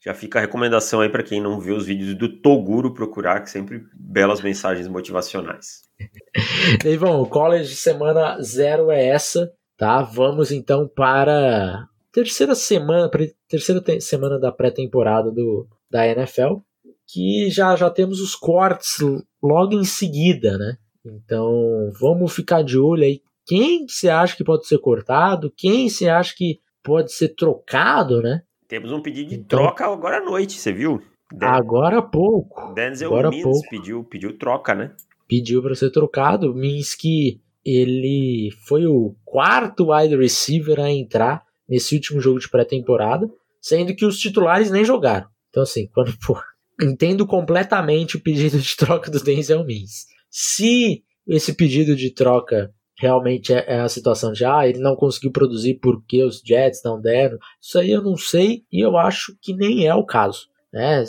Já 0.07 0.13
fica 0.13 0.39
a 0.39 0.41
recomendação 0.41 1.01
aí 1.01 1.09
para 1.09 1.21
quem 1.21 1.41
não 1.41 1.59
viu 1.59 1.75
os 1.75 1.85
vídeos 1.85 2.15
do 2.15 2.29
Toguro 2.29 2.93
procurar, 2.93 3.41
que 3.41 3.49
sempre 3.49 3.83
belas 3.93 4.39
mensagens 4.39 4.87
motivacionais. 4.87 5.81
Deivão, 6.81 7.19
o 7.19 7.27
college 7.27 7.75
semana 7.75 8.41
zero 8.41 8.89
é 8.89 9.05
essa, 9.05 9.51
tá? 9.75 10.01
Vamos 10.01 10.49
então 10.49 10.87
para 10.87 11.89
terceira 12.09 12.55
semana, 12.55 13.11
terceira 13.49 13.83
semana 13.99 14.39
da 14.39 14.49
pré-temporada 14.49 15.29
do 15.29 15.67
da 15.91 16.07
NFL, 16.07 16.59
que 17.05 17.49
já 17.49 17.75
já 17.75 17.89
temos 17.89 18.21
os 18.21 18.33
cortes 18.33 18.99
logo 19.43 19.73
em 19.73 19.83
seguida, 19.83 20.57
né? 20.57 20.77
Então, 21.05 21.91
vamos 21.99 22.33
ficar 22.33 22.63
de 22.63 22.77
olho 22.77 23.03
aí 23.03 23.21
quem 23.45 23.85
você 23.85 24.07
acha 24.07 24.37
que 24.37 24.43
pode 24.45 24.65
ser 24.67 24.77
cortado, 24.77 25.51
quem 25.53 25.89
você 25.89 26.07
acha 26.07 26.33
que 26.33 26.61
pode 26.81 27.11
ser 27.11 27.35
trocado, 27.35 28.21
né? 28.21 28.43
Temos 28.67 28.91
um 28.91 29.01
pedido 29.01 29.29
de 29.29 29.35
então, 29.35 29.59
troca 29.59 29.85
agora 29.85 30.17
à 30.17 30.23
noite, 30.23 30.53
você 30.53 30.73
viu? 30.73 31.01
Den 31.31 31.47
agora 31.47 31.99
há 31.99 32.01
pouco. 32.01 32.73
Denzel 32.73 33.07
agora 33.07 33.29
pouco. 33.29 33.69
pediu, 33.69 34.03
pediu 34.03 34.37
troca, 34.37 34.73
né? 34.75 34.93
Pediu 35.27 35.61
para 35.61 35.75
ser 35.75 35.91
trocado. 35.91 36.53
Minsky, 36.53 37.41
ele 37.65 38.49
foi 38.65 38.85
o 38.85 39.15
quarto 39.25 39.91
wide 39.91 40.15
receiver 40.15 40.79
a 40.79 40.89
entrar 40.89 41.43
nesse 41.67 41.95
último 41.95 42.21
jogo 42.21 42.39
de 42.39 42.49
pré-temporada, 42.49 43.29
sendo 43.61 43.93
que 43.93 44.05
os 44.05 44.19
titulares 44.19 44.71
nem 44.71 44.85
jogaram. 44.85 45.27
Então, 45.49 45.63
assim, 45.63 45.87
quando 45.93 46.13
pô, 46.25 46.39
entendo 46.81 47.25
completamente 47.25 48.15
o 48.15 48.21
pedido 48.21 48.59
de 48.59 48.75
troca 48.77 49.11
do 49.11 49.21
Denzel 49.21 49.65
Mims. 49.65 50.05
Se 50.29 51.03
esse 51.27 51.53
pedido 51.53 51.95
de 51.95 52.13
troca 52.13 52.73
realmente 52.97 53.53
é, 53.53 53.63
é, 53.67 53.79
a 53.79 53.89
situação 53.89 54.31
de 54.31 54.43
ah, 54.43 54.67
ele 54.67 54.79
não 54.79 54.95
conseguiu 54.95 55.31
produzir 55.31 55.75
porque 55.75 56.23
os 56.23 56.41
Jets 56.43 56.81
não 56.83 56.99
deram. 56.99 57.37
Isso 57.61 57.77
aí 57.77 57.91
eu 57.91 58.01
não 58.01 58.17
sei 58.17 58.63
e 58.71 58.83
eu 58.83 58.97
acho 58.97 59.37
que 59.41 59.53
nem 59.53 59.87
é 59.87 59.93
o 59.93 60.05
caso. 60.05 60.47
Né? 60.73 61.03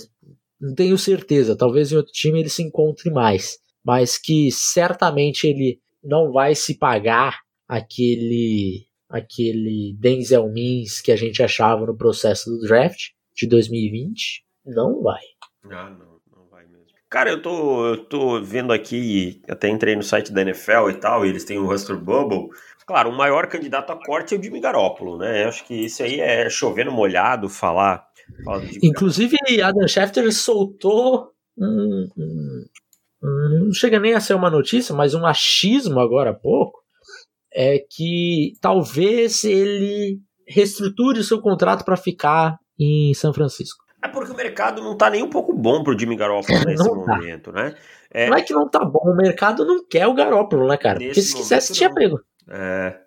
Não 0.61 0.75
tenho 0.75 0.99
certeza, 0.99 1.57
talvez 1.57 1.91
em 1.91 1.97
outro 1.97 2.13
time 2.13 2.41
ele 2.41 2.49
se 2.49 2.63
encontre 2.63 3.11
mais, 3.11 3.59
mas 3.85 4.19
que 4.19 4.51
certamente 4.51 5.47
ele 5.47 5.81
não 6.03 6.33
vai 6.33 6.55
se 6.55 6.77
pagar 6.77 7.41
aquele 7.67 8.87
aquele 9.09 9.97
Denzel 9.99 10.51
Mims 10.53 11.01
que 11.01 11.11
a 11.11 11.17
gente 11.17 11.43
achava 11.43 11.87
no 11.87 11.97
processo 11.97 12.51
do 12.51 12.61
draft 12.61 13.13
de 13.35 13.47
2020. 13.47 14.45
Não 14.67 15.03
vai. 15.03 15.23
Ah, 15.65 15.89
não. 15.89 16.18
Cara, 17.11 17.31
eu 17.31 17.41
tô, 17.41 17.87
eu 17.87 18.05
tô 18.05 18.43
vendo 18.43 18.71
aqui, 18.71 19.41
até 19.49 19.69
entrei 19.69 19.97
no 19.97 20.03
site 20.03 20.31
da 20.31 20.43
NFL 20.43 20.91
e 20.91 20.95
tal, 20.95 21.25
e 21.25 21.31
eles 21.31 21.45
têm 21.45 21.59
o 21.59 21.73
Huster 21.73 21.97
Bubble. 21.97 22.49
Claro, 22.87 23.11
o 23.11 23.17
maior 23.17 23.47
candidato 23.49 23.91
a 23.91 23.97
corte 23.97 24.35
é 24.35 24.39
o 24.39 24.43
Jimmy 24.43 24.61
Garoppolo, 24.61 25.17
né? 25.17 25.45
Eu 25.45 25.49
acho 25.49 25.65
que 25.65 25.75
isso 25.75 26.03
aí 26.03 26.21
é 26.21 26.49
chovendo 26.51 26.93
molhado 26.93 27.49
falar. 27.49 28.07
falar 28.45 28.63
Inclusive, 28.83 29.37
Adam 29.63 29.89
Schefter 29.89 30.31
soltou 30.33 31.33
um, 31.57 32.09
um, 32.17 32.65
um, 33.23 33.65
Não 33.65 33.73
chega 33.73 33.99
nem 33.99 34.15
a 34.15 34.21
ser 34.21 34.35
uma 34.35 34.51
notícia, 34.51 34.95
mas 34.95 35.15
um 35.15 35.27
achismo 35.27 36.01
agora 36.01 36.31
há 36.31 36.35
pouco. 36.35 36.79
É 37.53 37.79
que 37.91 38.53
talvez 38.61 39.45
ele 39.45 40.21
reestruture 40.47 41.21
o 41.21 41.25
seu 41.25 41.41
contrato 41.41 41.85
para 41.85 41.97
ficar 41.97 42.59
em 42.79 43.13
São 43.15 43.33
Francisco. 43.33 43.88
É 44.09 44.11
porque 44.11 44.33
o 44.33 44.37
mercado 44.37 44.83
não 44.83 44.97
tá 44.97 45.11
nem 45.11 45.23
um 45.23 45.29
pouco 45.29 45.53
bom 45.53 45.83
pro 45.83 45.99
Jimmy 45.99 46.17
Garoppolo 46.17 46.65
nesse 46.65 46.83
tá. 46.83 46.95
momento, 46.95 47.53
né? 47.53 47.75
É... 48.11 48.29
Não 48.29 48.37
é 48.37 48.43
que 48.43 48.55
não 48.55 48.69
tá 48.69 48.85
bom, 48.85 49.03
o 49.05 49.15
mercado 49.15 49.65
não 49.67 49.85
quer 49.85 50.07
o 50.07 50.15
Garoppolo, 50.15 50.67
né, 50.67 50.77
cara? 50.77 50.99
Nesse 50.99 51.09
porque 51.09 51.23
se 51.23 51.37
quisesse, 51.37 51.73
tinha 51.75 51.93
pego. 51.93 52.19
É. 52.49 52.99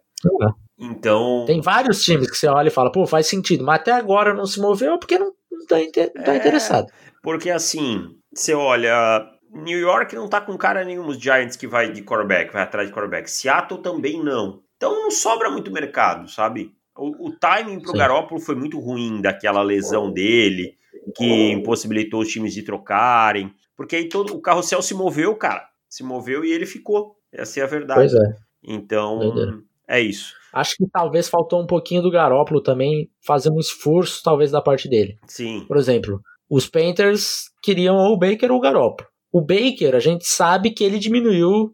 Então. 0.79 1.45
Tem 1.47 1.59
vários 1.59 2.03
times 2.03 2.29
que 2.29 2.37
você 2.37 2.47
olha 2.47 2.67
e 2.67 2.71
fala, 2.71 2.91
pô, 2.91 3.05
faz 3.07 3.27
sentido, 3.27 3.63
mas 3.63 3.81
até 3.81 3.91
agora 3.91 4.33
não 4.33 4.45
se 4.45 4.59
moveu 4.59 4.97
porque 4.99 5.17
não, 5.17 5.33
não 5.51 5.65
tá, 5.65 5.81
inter... 5.81 6.11
não 6.15 6.23
tá 6.23 6.33
é... 6.33 6.37
interessado. 6.37 6.87
Porque 7.21 7.49
assim, 7.49 8.15
você 8.33 8.53
olha. 8.53 9.27
New 9.53 9.77
York 9.77 10.15
não 10.15 10.29
tá 10.29 10.39
com 10.39 10.57
cara 10.57 10.85
nenhum, 10.85 11.05
os 11.07 11.17
Giants 11.17 11.57
que 11.57 11.67
vai 11.67 11.91
de 11.91 12.01
quarterback, 12.03 12.53
vai 12.53 12.61
atrás 12.61 12.87
de 12.87 12.93
quarterback. 12.93 13.29
Seattle 13.29 13.81
também 13.81 14.23
não. 14.23 14.61
Então 14.77 14.93
não 14.93 15.11
sobra 15.11 15.49
muito 15.49 15.69
mercado, 15.71 16.29
sabe? 16.29 16.73
O, 16.95 17.27
o 17.27 17.31
timing 17.37 17.81
pro 17.81 17.91
Sim. 17.91 17.97
Garoppolo 17.97 18.39
foi 18.39 18.55
muito 18.55 18.79
ruim 18.79 19.21
daquela 19.21 19.61
lesão 19.61 20.11
dele 20.11 20.73
que 21.15 21.51
impossibilitou 21.51 22.21
os 22.21 22.29
times 22.29 22.53
de 22.53 22.63
trocarem. 22.63 23.53
Porque 23.75 23.95
aí 23.95 24.09
todo 24.09 24.35
o 24.35 24.41
carrossel 24.41 24.81
se 24.81 24.93
moveu, 24.93 25.35
cara. 25.35 25.65
Se 25.89 26.03
moveu 26.03 26.45
e 26.45 26.51
ele 26.51 26.65
ficou. 26.65 27.15
Essa 27.31 27.61
é 27.61 27.63
a 27.63 27.67
verdade. 27.67 27.99
Pois 27.99 28.13
é. 28.13 28.35
Então, 28.63 29.63
é 29.87 29.99
isso. 29.99 30.33
Acho 30.53 30.75
que 30.75 30.85
talvez 30.91 31.27
faltou 31.29 31.61
um 31.61 31.65
pouquinho 31.65 32.01
do 32.01 32.11
Garópolo 32.11 32.61
também 32.61 33.09
fazer 33.25 33.49
um 33.49 33.59
esforço, 33.59 34.21
talvez, 34.23 34.51
da 34.51 34.61
parte 34.61 34.87
dele. 34.87 35.17
Sim. 35.25 35.65
Por 35.67 35.77
exemplo, 35.77 36.21
os 36.49 36.67
Panthers 36.67 37.49
queriam 37.63 37.95
ou 37.95 38.13
o 38.13 38.17
Baker 38.17 38.51
ou 38.51 38.57
o 38.57 38.61
Garópolo. 38.61 39.09
O 39.31 39.41
Baker, 39.41 39.95
a 39.95 39.99
gente 39.99 40.25
sabe 40.27 40.71
que 40.71 40.83
ele 40.83 40.99
diminuiu 40.99 41.73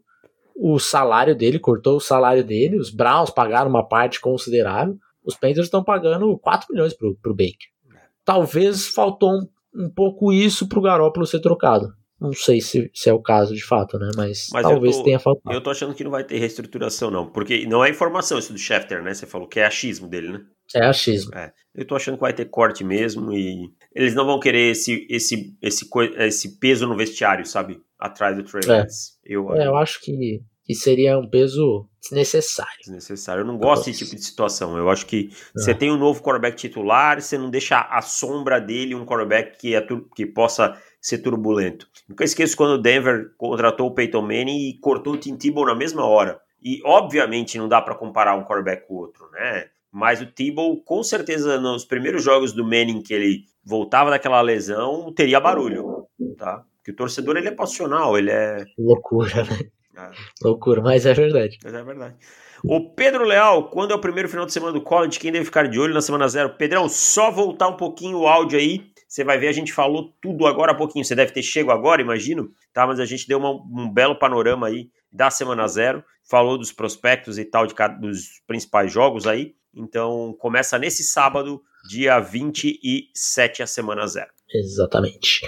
o 0.56 0.78
salário 0.78 1.36
dele, 1.36 1.58
cortou 1.58 1.96
o 1.96 2.00
salário 2.00 2.44
dele. 2.44 2.78
Os 2.78 2.90
Browns 2.90 3.30
pagaram 3.30 3.68
uma 3.68 3.86
parte 3.86 4.20
considerável. 4.20 4.96
Os 5.24 5.34
Panthers 5.34 5.66
estão 5.66 5.84
pagando 5.84 6.38
4 6.38 6.68
milhões 6.70 6.94
pro, 6.94 7.16
pro 7.16 7.34
Baker 7.34 7.68
talvez 8.28 8.86
faltou 8.86 9.32
um, 9.32 9.48
um 9.74 9.88
pouco 9.88 10.30
isso 10.30 10.68
pro 10.68 10.82
Garópolo 10.82 11.24
ser 11.24 11.40
trocado. 11.40 11.94
Não 12.20 12.32
sei 12.34 12.60
se, 12.60 12.90
se, 12.92 13.08
é 13.08 13.12
o 13.12 13.22
caso 13.22 13.54
de 13.54 13.64
fato, 13.64 13.98
né? 13.98 14.10
Mas, 14.16 14.48
Mas 14.52 14.66
talvez 14.66 14.96
tô, 14.96 15.04
tenha 15.04 15.18
faltado. 15.18 15.56
Eu 15.56 15.62
tô 15.62 15.70
achando 15.70 15.94
que 15.94 16.04
não 16.04 16.10
vai 16.10 16.24
ter 16.24 16.36
reestruturação, 16.36 17.10
não. 17.10 17.30
Porque 17.30 17.64
não 17.64 17.82
é 17.82 17.88
informação 17.88 18.38
isso 18.38 18.52
do 18.52 18.58
Schefter, 18.58 19.02
né? 19.02 19.14
Você 19.14 19.24
falou 19.24 19.48
que 19.48 19.60
é 19.60 19.64
achismo 19.64 20.06
dele, 20.08 20.32
né? 20.32 20.40
É 20.74 20.84
achismo. 20.84 21.34
É. 21.34 21.52
Eu 21.74 21.86
tô 21.86 21.96
achando 21.96 22.16
que 22.16 22.20
vai 22.20 22.34
ter 22.34 22.46
corte 22.46 22.84
mesmo 22.84 23.32
e 23.32 23.70
eles 23.94 24.14
não 24.14 24.26
vão 24.26 24.40
querer 24.40 24.72
esse, 24.72 25.06
esse, 25.08 25.56
esse, 25.62 25.88
esse 26.18 26.58
peso 26.58 26.86
no 26.86 26.96
vestiário, 26.96 27.46
sabe? 27.46 27.78
Atrás 27.98 28.36
do 28.36 28.42
Trey 28.42 28.62
é. 28.68 28.84
Eu, 29.24 29.54
é, 29.54 29.66
eu 29.68 29.76
acho 29.76 30.02
que 30.02 30.42
que 30.68 30.74
seria 30.74 31.18
um 31.18 31.26
peso 31.26 31.88
desnecessário. 31.98 32.76
Desnecessário. 32.80 33.40
Eu 33.40 33.46
não 33.46 33.56
gosto 33.56 33.86
desse 33.86 34.04
tipo 34.04 34.14
de 34.14 34.22
situação. 34.22 34.76
Eu 34.76 34.90
acho 34.90 35.06
que 35.06 35.30
você 35.54 35.74
tem 35.74 35.90
um 35.90 35.96
novo 35.96 36.22
quarterback 36.22 36.58
titular, 36.58 37.22
você 37.22 37.38
não 37.38 37.48
deixa 37.48 37.80
a 37.80 38.02
sombra 38.02 38.60
dele 38.60 38.94
um 38.94 39.06
quarterback 39.06 39.56
que, 39.58 39.74
é, 39.74 39.86
que 40.14 40.26
possa 40.26 40.78
ser 41.00 41.18
turbulento. 41.18 41.88
Nunca 42.06 42.22
esqueço 42.22 42.54
quando 42.54 42.72
o 42.72 42.82
Denver 42.82 43.30
contratou 43.38 43.86
o 43.86 43.94
Peyton 43.94 44.20
Manning 44.20 44.68
e 44.68 44.78
cortou 44.78 45.14
o 45.14 45.16
Tim 45.16 45.36
Tebow 45.36 45.64
na 45.64 45.74
mesma 45.74 46.04
hora. 46.04 46.38
E 46.62 46.82
obviamente 46.84 47.56
não 47.56 47.66
dá 47.66 47.80
para 47.80 47.94
comparar 47.94 48.36
um 48.36 48.44
quarterback 48.44 48.86
com 48.86 48.94
o 48.94 48.98
outro, 48.98 49.30
né? 49.30 49.68
Mas 49.90 50.20
o 50.20 50.26
Tebow, 50.26 50.82
com 50.82 51.02
certeza, 51.02 51.58
nos 51.58 51.86
primeiros 51.86 52.22
jogos 52.22 52.52
do 52.52 52.62
Manning 52.62 53.00
que 53.00 53.14
ele 53.14 53.44
voltava 53.64 54.10
daquela 54.10 54.42
lesão, 54.42 55.10
teria 55.14 55.40
barulho, 55.40 56.06
tá? 56.36 56.62
Porque 56.76 56.90
o 56.90 56.96
torcedor 56.96 57.38
ele 57.38 57.48
é 57.48 57.52
passional, 57.52 58.18
ele 58.18 58.30
é 58.30 58.66
loucura, 58.76 59.44
né? 59.44 59.70
É. 59.98 60.10
Loucura, 60.42 60.80
mas 60.80 61.04
é 61.04 61.12
verdade. 61.12 61.58
Mas 61.62 61.74
é 61.74 61.82
verdade. 61.82 62.14
O 62.64 62.90
Pedro 62.90 63.24
Leal, 63.24 63.68
quando 63.70 63.92
é 63.92 63.94
o 63.94 64.00
primeiro 64.00 64.28
final 64.28 64.46
de 64.46 64.52
semana 64.52 64.72
do 64.72 64.80
college, 64.80 65.18
quem 65.18 65.32
deve 65.32 65.44
ficar 65.44 65.68
de 65.68 65.78
olho 65.78 65.94
na 65.94 66.00
semana 66.00 66.28
zero? 66.28 66.50
Pedrão, 66.50 66.88
só 66.88 67.30
voltar 67.30 67.68
um 67.68 67.76
pouquinho 67.76 68.18
o 68.18 68.26
áudio 68.26 68.58
aí, 68.58 68.90
você 69.08 69.24
vai 69.24 69.38
ver, 69.38 69.48
a 69.48 69.52
gente 69.52 69.72
falou 69.72 70.12
tudo 70.20 70.46
agora 70.46 70.72
há 70.72 70.74
pouquinho. 70.74 71.04
Você 71.04 71.14
deve 71.14 71.32
ter 71.32 71.42
chego 71.42 71.70
agora, 71.70 72.02
imagino, 72.02 72.50
tá? 72.74 72.86
Mas 72.86 73.00
a 73.00 73.06
gente 73.06 73.26
deu 73.26 73.38
uma, 73.38 73.52
um 73.52 73.90
belo 73.90 74.18
panorama 74.18 74.66
aí 74.66 74.90
da 75.10 75.30
semana 75.30 75.66
zero, 75.66 76.04
falou 76.28 76.58
dos 76.58 76.72
prospectos 76.72 77.38
e 77.38 77.44
tal, 77.44 77.66
de 77.66 77.74
cada, 77.74 77.94
dos 77.98 78.42
principais 78.46 78.92
jogos 78.92 79.26
aí. 79.26 79.54
Então, 79.74 80.36
começa 80.38 80.78
nesse 80.78 81.02
sábado, 81.02 81.62
dia 81.88 82.18
27, 82.20 83.62
a 83.62 83.66
semana 83.66 84.06
zero. 84.06 84.30
Exatamente. 84.52 85.40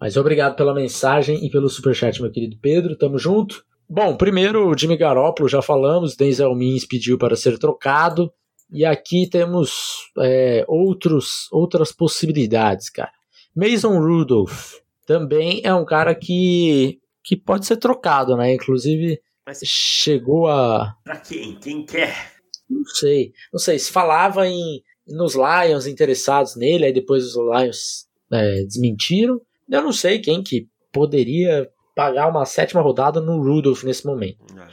Mas 0.00 0.16
obrigado 0.16 0.56
pela 0.56 0.74
mensagem 0.74 1.44
e 1.44 1.50
pelo 1.50 1.68
superchat, 1.68 2.20
meu 2.22 2.30
querido 2.30 2.56
Pedro. 2.60 2.96
Tamo 2.96 3.18
junto. 3.18 3.64
Bom, 3.94 4.16
primeiro 4.16 4.70
o 4.70 4.78
Jimmy 4.78 4.96
Garoppolo, 4.96 5.50
já 5.50 5.60
falamos, 5.60 6.16
Denzel 6.16 6.54
Mims 6.54 6.86
pediu 6.86 7.18
para 7.18 7.36
ser 7.36 7.58
trocado. 7.58 8.32
E 8.70 8.86
aqui 8.86 9.28
temos 9.28 10.10
é, 10.18 10.64
outros, 10.66 11.46
outras 11.52 11.92
possibilidades, 11.92 12.88
cara. 12.88 13.12
Mason 13.54 13.98
Rudolph 13.98 14.76
também 15.06 15.60
é 15.62 15.74
um 15.74 15.84
cara 15.84 16.14
que, 16.14 17.00
que 17.22 17.36
pode 17.36 17.66
ser 17.66 17.76
trocado, 17.76 18.34
né? 18.34 18.54
Inclusive, 18.54 19.20
Mas 19.46 19.60
chegou 19.62 20.48
a. 20.48 20.96
Pra 21.04 21.18
quem? 21.18 21.56
Quem 21.56 21.84
quer? 21.84 22.32
Não 22.70 22.86
sei. 22.86 23.34
Não 23.52 23.60
sei. 23.60 23.78
Se 23.78 23.92
falava 23.92 24.48
em 24.48 24.82
nos 25.06 25.34
Lions 25.34 25.84
interessados 25.84 26.56
nele, 26.56 26.86
aí 26.86 26.94
depois 26.94 27.26
os 27.26 27.34
Lions 27.34 28.06
é, 28.32 28.62
desmentiram. 28.62 29.38
Eu 29.70 29.82
não 29.82 29.92
sei 29.92 30.18
quem 30.18 30.42
que 30.42 30.66
poderia 30.90 31.68
pagar 31.94 32.28
uma 32.28 32.44
sétima 32.44 32.80
rodada 32.80 33.20
no 33.20 33.42
Rudolph 33.42 33.84
nesse 33.84 34.06
momento. 34.06 34.44
É. 34.58 34.66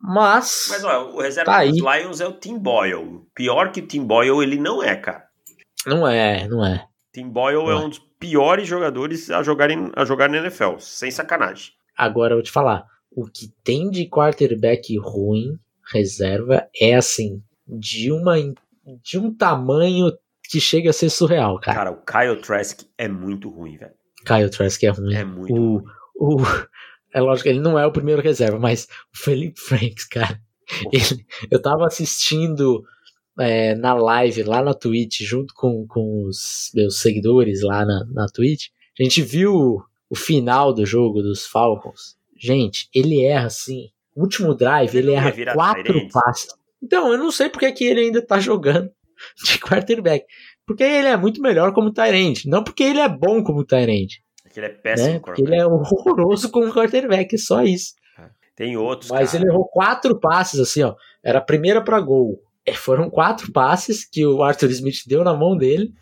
Mas. 0.00 0.68
Mas 0.70 0.84
olha, 0.84 1.00
o 1.00 1.20
reserva 1.20 1.52
tá 1.52 1.64
dos 1.64 1.76
Lions 1.76 2.20
é 2.20 2.26
o 2.26 2.32
Tim 2.32 2.58
Boyle. 2.58 3.22
Pior 3.34 3.72
que 3.72 3.80
o 3.80 3.86
Tim 3.86 4.04
Boyle, 4.04 4.42
ele 4.42 4.56
não 4.56 4.82
é, 4.82 4.96
cara. 4.96 5.26
Não 5.86 6.06
é, 6.06 6.46
não 6.46 6.64
é. 6.64 6.86
Tim 7.12 7.28
Boyle 7.28 7.58
não 7.58 7.70
é, 7.70 7.72
é 7.72 7.76
um 7.76 7.88
dos 7.88 7.98
piores 7.98 8.68
jogadores 8.68 9.30
a 9.30 9.42
jogar, 9.42 9.70
em, 9.70 9.90
a 9.94 10.04
jogar 10.04 10.28
na 10.28 10.38
NFL, 10.38 10.78
sem 10.78 11.10
sacanagem. 11.10 11.72
Agora 11.96 12.32
eu 12.32 12.36
vou 12.36 12.44
te 12.44 12.52
falar. 12.52 12.86
O 13.10 13.26
que 13.26 13.48
tem 13.64 13.90
de 13.90 14.06
quarterback 14.08 14.96
ruim, 14.98 15.58
reserva, 15.92 16.68
é 16.78 16.94
assim, 16.94 17.42
de 17.66 18.12
uma 18.12 18.36
de 19.02 19.18
um 19.18 19.34
tamanho 19.34 20.12
que 20.48 20.60
chega 20.60 20.90
a 20.90 20.92
ser 20.92 21.10
surreal, 21.10 21.58
cara. 21.60 21.78
Cara, 21.78 21.90
o 21.90 22.04
Kyle 22.04 22.40
Trask 22.40 22.80
é 22.96 23.08
muito 23.08 23.50
ruim, 23.50 23.76
velho. 23.76 23.92
Kyle 24.24 24.50
Trask 24.50 24.82
é 24.82 24.88
ruim. 24.88 25.14
É 25.14 25.24
muito 25.24 25.54
o, 25.54 25.76
ruim. 25.78 25.84
O, 26.18 26.36
é 27.14 27.20
lógico 27.20 27.44
que 27.44 27.48
ele 27.50 27.60
não 27.60 27.78
é 27.78 27.86
o 27.86 27.92
primeiro 27.92 28.20
reserva, 28.20 28.58
mas 28.58 28.88
o 29.14 29.18
Felipe 29.18 29.60
Franks, 29.60 30.04
cara. 30.04 30.40
Ele, 30.92 31.24
eu 31.50 31.62
tava 31.62 31.86
assistindo 31.86 32.84
é, 33.38 33.74
na 33.74 33.94
live 33.94 34.42
lá 34.42 34.62
na 34.62 34.74
Twitch, 34.74 35.22
junto 35.22 35.54
com, 35.54 35.86
com 35.86 36.24
os 36.24 36.70
meus 36.74 37.00
seguidores 37.00 37.62
lá 37.62 37.84
na, 37.86 38.04
na 38.12 38.26
Twitch. 38.26 38.66
A 38.98 39.02
gente 39.02 39.22
viu 39.22 39.80
o 40.10 40.16
final 40.16 40.72
do 40.72 40.84
jogo 40.84 41.22
dos 41.22 41.46
Falcons. 41.46 42.16
Gente, 42.36 42.88
ele 42.94 43.22
erra 43.22 43.46
assim. 43.46 43.90
Último 44.14 44.54
drive, 44.54 44.96
ele, 44.96 45.08
ele 45.08 45.16
erra 45.16 45.54
quatro 45.54 46.08
passes. 46.08 46.48
Então, 46.82 47.12
eu 47.12 47.18
não 47.18 47.30
sei 47.30 47.48
porque 47.48 47.70
que 47.72 47.84
ele 47.84 48.00
ainda 48.00 48.20
tá 48.20 48.38
jogando 48.40 48.90
de 49.44 49.58
quarterback. 49.58 50.24
Porque 50.66 50.82
ele 50.82 51.08
é 51.08 51.16
muito 51.16 51.40
melhor 51.40 51.72
como 51.72 51.92
Tyrant. 51.92 52.44
Não 52.44 52.62
porque 52.62 52.82
ele 52.82 53.00
é 53.00 53.08
bom 53.08 53.42
como 53.42 53.64
Tyrant. 53.64 54.14
Porque 54.48 54.60
ele 54.60 54.66
é 54.66 54.70
péssimo. 54.70 55.12
Né? 55.12 55.20
Porque 55.20 55.42
ele 55.42 55.54
é 55.54 55.66
horroroso 55.66 56.50
como 56.50 56.72
quarterback, 56.72 57.34
é 57.34 57.38
só 57.38 57.62
isso. 57.62 57.94
Tem 58.56 58.76
outros. 58.76 59.10
Mas 59.10 59.30
cara. 59.30 59.44
ele 59.44 59.52
errou 59.52 59.68
quatro 59.68 60.18
passes, 60.18 60.58
assim, 60.58 60.82
ó. 60.82 60.94
Era 61.22 61.38
a 61.38 61.42
primeira 61.42 61.82
para 61.82 62.00
gol. 62.00 62.42
É, 62.66 62.72
foram 62.72 63.08
quatro 63.08 63.52
passes 63.52 64.04
que 64.04 64.26
o 64.26 64.42
Arthur 64.42 64.70
Smith 64.70 65.02
deu 65.06 65.22
na 65.22 65.32
mão 65.32 65.56
dele. 65.56 65.92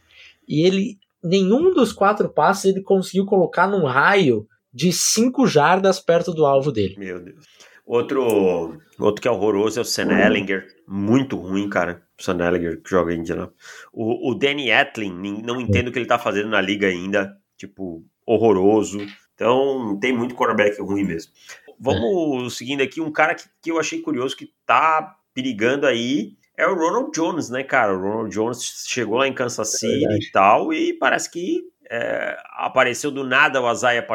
E 0.48 0.66
ele. 0.66 0.98
Nenhum 1.22 1.74
dos 1.74 1.92
quatro 1.92 2.28
passes 2.28 2.66
ele 2.66 2.82
conseguiu 2.82 3.26
colocar 3.26 3.66
num 3.66 3.84
raio 3.84 4.46
de 4.72 4.92
cinco 4.92 5.46
jardas 5.46 5.98
perto 5.98 6.32
do 6.32 6.46
alvo 6.46 6.70
dele. 6.70 6.94
Meu 6.96 7.18
Deus. 7.20 7.44
Outro, 7.84 8.78
outro 8.98 9.22
que 9.22 9.28
é 9.28 9.30
horroroso 9.30 9.78
é 9.78 9.82
o 9.82 9.84
Sam 9.84 10.12
Ellinger. 10.12 10.66
Muito 10.86 11.36
ruim, 11.36 11.68
cara. 11.68 12.02
O 12.18 12.22
Sam 12.22 12.38
Ellinger 12.38 12.80
que 12.80 12.88
joga 12.88 13.14
Indiana. 13.14 13.50
O, 13.92 14.30
o 14.30 14.34
Danny 14.34 14.70
Etlin, 14.70 15.42
não 15.42 15.60
entendo 15.60 15.88
o 15.88 15.92
que 15.92 15.98
ele 15.98 16.06
tá 16.06 16.18
fazendo 16.18 16.48
na 16.48 16.60
liga 16.60 16.86
ainda. 16.86 17.36
Tipo, 17.56 18.04
horroroso. 18.26 18.98
Então, 19.34 19.98
tem 20.00 20.12
muito 20.12 20.34
quarterback 20.34 20.80
ruim 20.80 21.04
mesmo. 21.04 21.32
Vamos 21.78 22.54
é. 22.54 22.56
seguindo 22.56 22.82
aqui, 22.82 23.00
um 23.00 23.12
cara 23.12 23.34
que, 23.34 23.44
que 23.62 23.70
eu 23.70 23.78
achei 23.78 24.00
curioso 24.00 24.36
que 24.36 24.52
tá 24.64 25.16
perigando 25.34 25.86
aí 25.86 26.36
é 26.56 26.66
o 26.66 26.74
Ronald 26.74 27.10
Jones, 27.12 27.50
né, 27.50 27.62
cara? 27.62 27.94
O 27.94 28.00
Ronald 28.00 28.30
Jones 28.34 28.84
chegou 28.86 29.18
lá 29.18 29.28
em 29.28 29.34
Kansas 29.34 29.74
é 29.74 29.78
City 29.78 30.06
é 30.06 30.16
e 30.16 30.30
tal, 30.32 30.72
e 30.72 30.94
parece 30.94 31.30
que 31.30 31.64
é, 31.90 32.36
apareceu 32.54 33.10
do 33.10 33.22
nada 33.22 33.60
o 33.60 33.70
Isaiah 33.70 34.06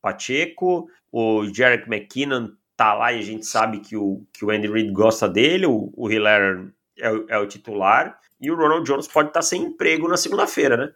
Pacheco, 0.00 0.88
o 1.12 1.44
Jarek 1.52 1.86
McKinnon 1.88 2.48
tá 2.76 2.94
lá 2.94 3.12
e 3.12 3.18
a 3.18 3.22
gente 3.22 3.44
sabe 3.44 3.80
que 3.80 3.96
o, 3.96 4.24
que 4.32 4.44
o 4.44 4.50
Andy 4.50 4.66
Reid 4.66 4.90
gosta 4.92 5.28
dele, 5.28 5.66
o, 5.66 5.92
o 5.94 6.10
Hiller 6.10 6.72
é, 6.98 7.08
é, 7.28 7.38
o 7.38 7.46
titular, 7.46 8.18
e 8.40 8.50
o 8.50 8.56
Ronald 8.56 8.86
Jones 8.86 9.06
pode 9.06 9.28
estar 9.28 9.40
tá 9.40 9.46
sem 9.46 9.62
emprego 9.62 10.08
na 10.08 10.16
segunda-feira, 10.16 10.76
né? 10.76 10.92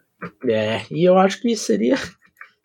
É, 0.49 0.81
e 0.89 1.03
eu 1.03 1.17
acho 1.17 1.39
que 1.39 1.55
seria, 1.55 1.95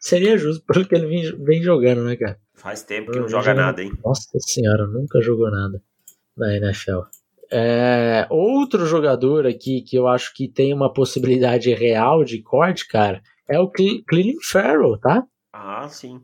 seria 0.01 0.37
justo 0.37 0.65
pelo 0.67 0.87
que 0.87 0.95
ele 0.95 1.07
vem, 1.07 1.45
vem 1.45 1.63
jogando, 1.63 2.03
né, 2.03 2.17
cara? 2.17 2.39
Faz 2.55 2.83
tempo 2.83 3.13
que 3.13 3.21
não 3.21 3.29
joga 3.29 3.55
nada, 3.55 3.83
hein? 3.83 3.93
Nossa 4.05 4.39
senhora, 4.41 4.87
nunca 4.87 5.21
jogou 5.21 5.51
nada 5.51 5.81
na 6.37 6.57
NFL. 6.57 7.01
É, 7.53 8.27
outro 8.31 8.87
jogador 8.87 9.47
aqui 9.47 9.83
que 9.83 9.97
eu 9.97 10.07
acho 10.07 10.33
que 10.35 10.49
tem 10.49 10.73
uma 10.73 10.93
possibilidade 10.93 11.73
real 11.75 12.25
de 12.25 12.41
corte, 12.43 12.87
cara, 12.87 13.21
é 13.49 13.59
o 13.59 13.69
Cleveland 13.69 14.39
Farrell, 14.45 14.99
tá? 14.99 15.27
Ah, 15.53 15.89
sim. 15.89 16.21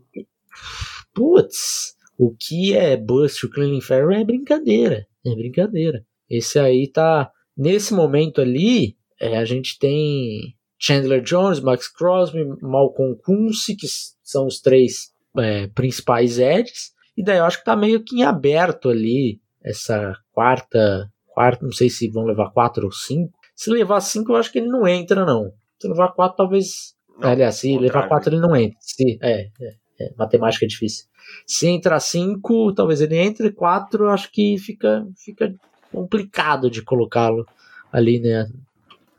Putz, 1.12 1.97
o 2.17 2.35
que 2.35 2.75
é 2.75 2.97
bust 2.97 3.45
o 3.45 3.51
Cleveland 3.51 3.85
Farrell 3.85 4.12
é 4.12 4.25
brincadeira, 4.25 5.07
é 5.25 5.35
brincadeira. 5.35 6.05
Esse 6.31 6.59
aí 6.59 6.87
tá 6.87 7.31
nesse 7.57 7.93
momento 7.93 8.41
ali, 8.41 8.97
é, 9.21 9.37
a 9.37 9.45
gente 9.45 9.79
tem 9.79 10.56
Chandler 10.79 11.23
Jones, 11.23 11.61
Max 11.61 11.89
Crosby, 11.89 12.45
Malcolm 12.61 13.17
Kunze, 13.17 13.75
que 13.75 13.87
são 14.23 14.47
os 14.47 14.61
três 14.61 15.12
é, 15.39 15.67
principais 15.69 16.39
edges, 16.39 16.93
e 17.17 17.23
daí 17.23 17.39
eu 17.39 17.45
acho 17.45 17.59
que 17.59 17.65
tá 17.65 17.75
meio 17.75 18.03
que 18.03 18.17
em 18.17 18.23
aberto 18.25 18.91
ali 18.91 19.41
essa 19.65 20.17
quarta, 20.33 21.11
quarta, 21.27 21.65
não 21.65 21.73
sei 21.73 21.89
se 21.89 22.09
vão 22.09 22.25
levar 22.25 22.51
quatro 22.51 22.85
ou 22.85 22.93
cinco. 22.93 23.33
Se 23.55 23.71
levar 23.71 24.01
cinco, 24.01 24.33
eu 24.33 24.37
acho 24.37 24.53
que 24.53 24.59
ele 24.59 24.69
não 24.69 24.87
entra, 24.87 25.25
não. 25.25 25.53
Se 25.79 25.89
levar 25.89 26.12
quatro, 26.12 26.37
talvez. 26.37 26.95
Não, 27.19 27.31
aliás, 27.31 27.57
se 27.57 27.77
levar 27.79 28.07
quatro, 28.07 28.33
ele 28.33 28.41
não 28.41 28.55
entra. 28.55 28.77
Se, 28.81 29.19
é, 29.23 29.49
é, 29.61 29.75
é, 29.99 30.12
matemática 30.17 30.67
é 30.67 30.69
difícil. 30.69 31.07
Se 31.47 31.67
entrar 31.67 31.99
cinco, 32.01 32.73
talvez 32.75 33.01
ele 33.01 33.17
entre. 33.17 33.51
Quatro, 33.51 34.11
acho 34.11 34.31
que 34.31 34.59
fica, 34.59 35.07
fica 35.17 35.55
complicado 35.91 36.71
de 36.71 36.83
colocá-lo 36.83 37.47
ali 37.91 38.21
né, 38.21 38.47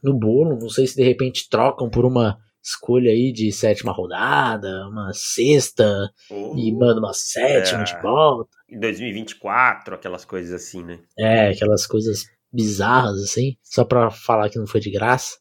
no 0.08 0.18
bolo. 0.18 0.58
Não 0.60 0.70
sei 0.70 0.88
se 0.88 0.96
de 0.96 1.04
repente 1.04 1.50
trocam 1.50 1.90
por 1.90 2.06
uma 2.06 2.38
escolha 2.64 3.12
aí 3.12 3.32
de 3.32 3.52
sétima 3.52 3.94
rodada, 3.94 4.88
uma 4.90 5.12
sexta, 5.14 6.12
e 6.30 6.72
manda 6.74 7.00
uma 7.00 7.14
sétima 7.14 7.82
é, 7.82 7.84
de 7.86 8.02
volta. 8.02 8.50
Em 8.70 8.80
2024, 8.80 9.96
aquelas 9.96 10.26
coisas 10.26 10.54
assim, 10.54 10.84
né? 10.84 11.00
É, 11.18 11.50
aquelas 11.50 11.88
coisas 11.88 12.26
bizarras 12.52 13.22
assim, 13.24 13.56
só 13.64 13.86
pra 13.86 14.10
falar 14.10 14.50
que 14.50 14.60
não 14.60 14.68
foi 14.68 14.82
de 14.82 14.92
graça. 14.92 15.38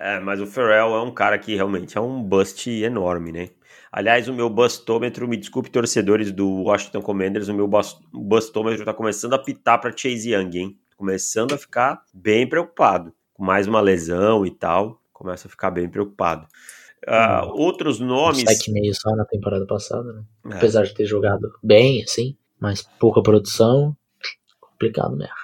É, 0.00 0.20
mas 0.20 0.40
o 0.40 0.46
Ferrell 0.46 0.94
é 0.94 1.02
um 1.02 1.12
cara 1.12 1.38
que 1.38 1.56
realmente 1.56 1.98
é 1.98 2.00
um 2.00 2.22
bust 2.22 2.70
enorme, 2.70 3.32
né? 3.32 3.48
Aliás, 3.90 4.28
o 4.28 4.34
meu 4.34 4.48
bustômetro, 4.48 5.26
me 5.26 5.36
desculpe, 5.36 5.70
torcedores 5.70 6.30
do 6.30 6.62
Washington 6.62 7.02
Commanders, 7.02 7.48
o 7.48 7.54
meu 7.54 7.68
bustômetro 8.12 8.84
tá 8.84 8.92
começando 8.92 9.32
a 9.32 9.38
pitar 9.38 9.80
pra 9.80 9.96
Chase 9.96 10.32
Young, 10.32 10.58
hein? 10.58 10.78
Começando 10.96 11.54
a 11.54 11.58
ficar 11.58 12.02
bem 12.12 12.48
preocupado. 12.48 13.12
Com 13.38 13.44
mais 13.44 13.66
uma 13.68 13.80
lesão 13.80 14.44
e 14.44 14.50
tal 14.50 15.00
começa 15.18 15.48
a 15.48 15.50
ficar 15.50 15.70
bem 15.70 15.88
preocupado. 15.88 16.46
Uh, 17.06 17.48
outros 17.54 17.98
nomes. 17.98 18.44
Um 18.68 18.72
meio 18.72 18.94
só 18.94 19.14
na 19.14 19.24
temporada 19.24 19.66
passada, 19.66 20.12
né? 20.12 20.22
É. 20.52 20.56
Apesar 20.56 20.84
de 20.84 20.94
ter 20.94 21.06
jogado 21.06 21.52
bem, 21.62 22.02
assim. 22.02 22.36
mas 22.60 22.82
pouca 22.98 23.22
produção. 23.22 23.96
Complicado 24.60 25.16
mesmo. 25.16 25.34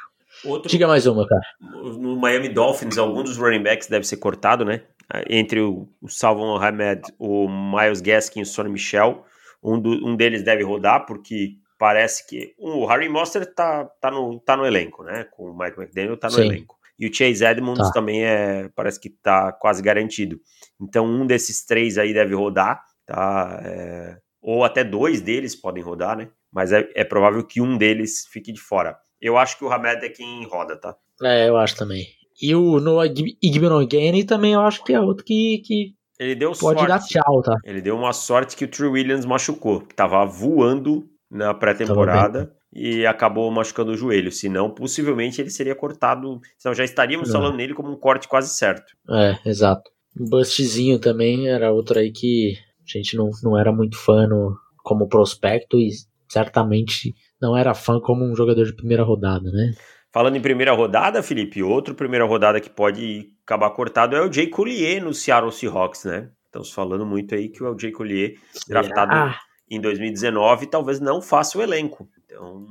Outro, 0.44 0.68
Diga 0.68 0.87
mais 0.87 1.07
uma, 1.07 1.26
cara. 1.26 1.42
No 1.61 2.16
Miami 2.16 2.48
Dolphins, 2.48 2.98
algum 2.98 3.22
dos 3.22 3.38
running 3.38 3.62
backs 3.62 3.88
deve 3.88 4.07
ser 4.07 4.18
cortado, 4.18 4.64
né? 4.64 4.83
Entre 5.28 5.61
o, 5.61 5.88
o 6.02 6.09
Salvon 6.09 6.57
Ahmed, 6.57 7.02
o 7.18 7.48
Miles 7.48 8.00
Gaskin 8.00 8.40
e 8.40 8.42
o 8.42 8.46
Sonny 8.46 8.70
Michel. 8.70 9.24
Um, 9.62 9.80
do, 9.80 10.07
um 10.07 10.14
deles 10.14 10.42
deve 10.42 10.62
rodar, 10.62 11.07
porque 11.07 11.57
parece 11.78 12.26
que. 12.28 12.54
Um, 12.59 12.80
o 12.80 12.87
Harry 12.87 13.09
Monster 13.09 13.46
tá, 13.54 13.87
tá, 14.00 14.11
no, 14.11 14.38
tá 14.40 14.57
no 14.57 14.66
elenco, 14.66 15.02
né? 15.02 15.24
Com 15.30 15.50
o 15.50 15.59
Mike 15.59 15.80
McDaniel 15.80 16.16
tá 16.16 16.28
no 16.28 16.35
Sim. 16.35 16.46
elenco. 16.46 16.76
E 16.98 17.09
o 17.09 17.14
Chase 17.14 17.44
Edmonds 17.44 17.88
tá. 17.88 17.92
também 17.92 18.24
é, 18.24 18.68
parece 18.74 19.00
que 19.00 19.11
tá 19.11 19.52
quase 19.52 19.83
garantido. 19.83 20.40
Então 20.80 21.07
um 21.07 21.26
desses 21.26 21.64
três 21.64 21.98
aí 21.98 22.12
deve 22.14 22.35
rodar, 22.35 22.83
tá? 23.07 23.61
É, 23.64 24.18
ou 24.40 24.64
até 24.64 24.85
dois 24.85 25.20
deles 25.20 25.57
podem 25.57 25.83
rodar, 25.83 26.16
né? 26.16 26.28
Mas 26.52 26.72
é, 26.72 26.88
é, 26.94 27.04
provável 27.04 27.44
que 27.44 27.61
um 27.61 27.76
deles 27.76 28.26
fique 28.30 28.52
de 28.52 28.61
fora. 28.61 28.96
Eu 29.20 29.37
acho 29.37 29.59
que 29.59 29.64
o 29.64 29.72
Hamed 29.72 30.04
é 30.04 30.09
quem 30.09 30.46
roda, 30.46 30.76
tá? 30.76 30.94
É, 31.22 31.48
eu 31.48 31.57
acho 31.57 31.76
também. 31.76 32.07
E 32.40 32.54
o 32.54 32.78
Noah 32.78 33.07
Igbenogany 33.42 34.24
também 34.24 34.52
eu 34.52 34.61
acho 34.61 34.85
que 34.85 34.92
é 34.92 35.00
outro 35.00 35.24
que, 35.24 35.62
que 35.64 35.94
ele 36.18 36.35
deu 36.35 36.52
pode 36.52 36.78
sorte. 36.80 36.87
dar 36.87 37.00
tchau, 37.00 37.42
tá? 37.42 37.57
Ele 37.64 37.80
deu 37.80 37.96
uma 37.96 38.12
sorte 38.12 38.57
que 38.57 38.64
o 38.64 38.68
True 38.68 38.90
Williams 38.90 39.24
machucou, 39.24 39.80
que 39.80 39.94
tava 39.94 40.24
voando 40.24 41.09
na 41.30 41.52
pré-temporada 41.52 42.54
e 42.74 43.06
acabou 43.06 43.50
machucando 43.50 43.92
o 43.92 43.96
joelho. 43.96 44.32
Senão, 44.32 44.68
possivelmente 44.68 45.40
ele 45.40 45.50
seria 45.50 45.74
cortado. 45.74 46.40
Senão 46.58 46.74
já 46.74 46.84
estaríamos 46.84 47.28
Não. 47.28 47.40
falando 47.40 47.56
nele 47.56 47.74
como 47.74 47.90
um 47.90 47.96
corte 47.96 48.26
quase 48.26 48.52
certo. 48.54 48.92
É, 49.08 49.38
exato. 49.48 49.90
Um 50.18 50.28
bustzinho 50.28 50.98
também 50.98 51.48
era 51.48 51.72
outro 51.72 51.98
aí 51.98 52.10
que 52.10 52.56
a 52.82 52.98
gente 52.98 53.16
não, 53.16 53.30
não 53.42 53.58
era 53.58 53.72
muito 53.72 53.96
fã 53.96 54.26
no, 54.26 54.56
como 54.82 55.08
prospecto 55.08 55.78
e 55.78 55.90
certamente 56.28 57.14
não 57.40 57.56
era 57.56 57.74
fã 57.74 58.00
como 58.00 58.24
um 58.24 58.34
jogador 58.34 58.64
de 58.64 58.74
primeira 58.74 59.02
rodada, 59.02 59.50
né? 59.50 59.72
Falando 60.12 60.37
em 60.37 60.40
primeira 60.40 60.72
rodada, 60.72 61.22
Felipe, 61.22 61.62
outro 61.62 61.94
primeira 61.94 62.24
rodada 62.24 62.60
que 62.60 62.70
pode 62.70 63.30
acabar 63.44 63.70
cortado 63.70 64.14
é 64.14 64.20
o 64.20 64.32
Jay 64.32 64.46
Collier 64.46 65.02
no 65.02 65.12
Seattle 65.12 65.50
Seahawks, 65.50 66.04
né? 66.04 66.30
Estamos 66.46 66.70
falando 66.70 67.04
muito 67.04 67.34
aí 67.34 67.48
que 67.48 67.64
o 67.64 67.76
Jay 67.76 67.90
Collier, 67.90 68.37
draftado 68.68 69.12
ah. 69.12 69.37
em 69.68 69.80
2019, 69.80 70.68
talvez 70.68 71.00
não 71.00 71.20
faça 71.20 71.58
o 71.58 71.62
elenco. 71.62 72.08
Então, 72.24 72.66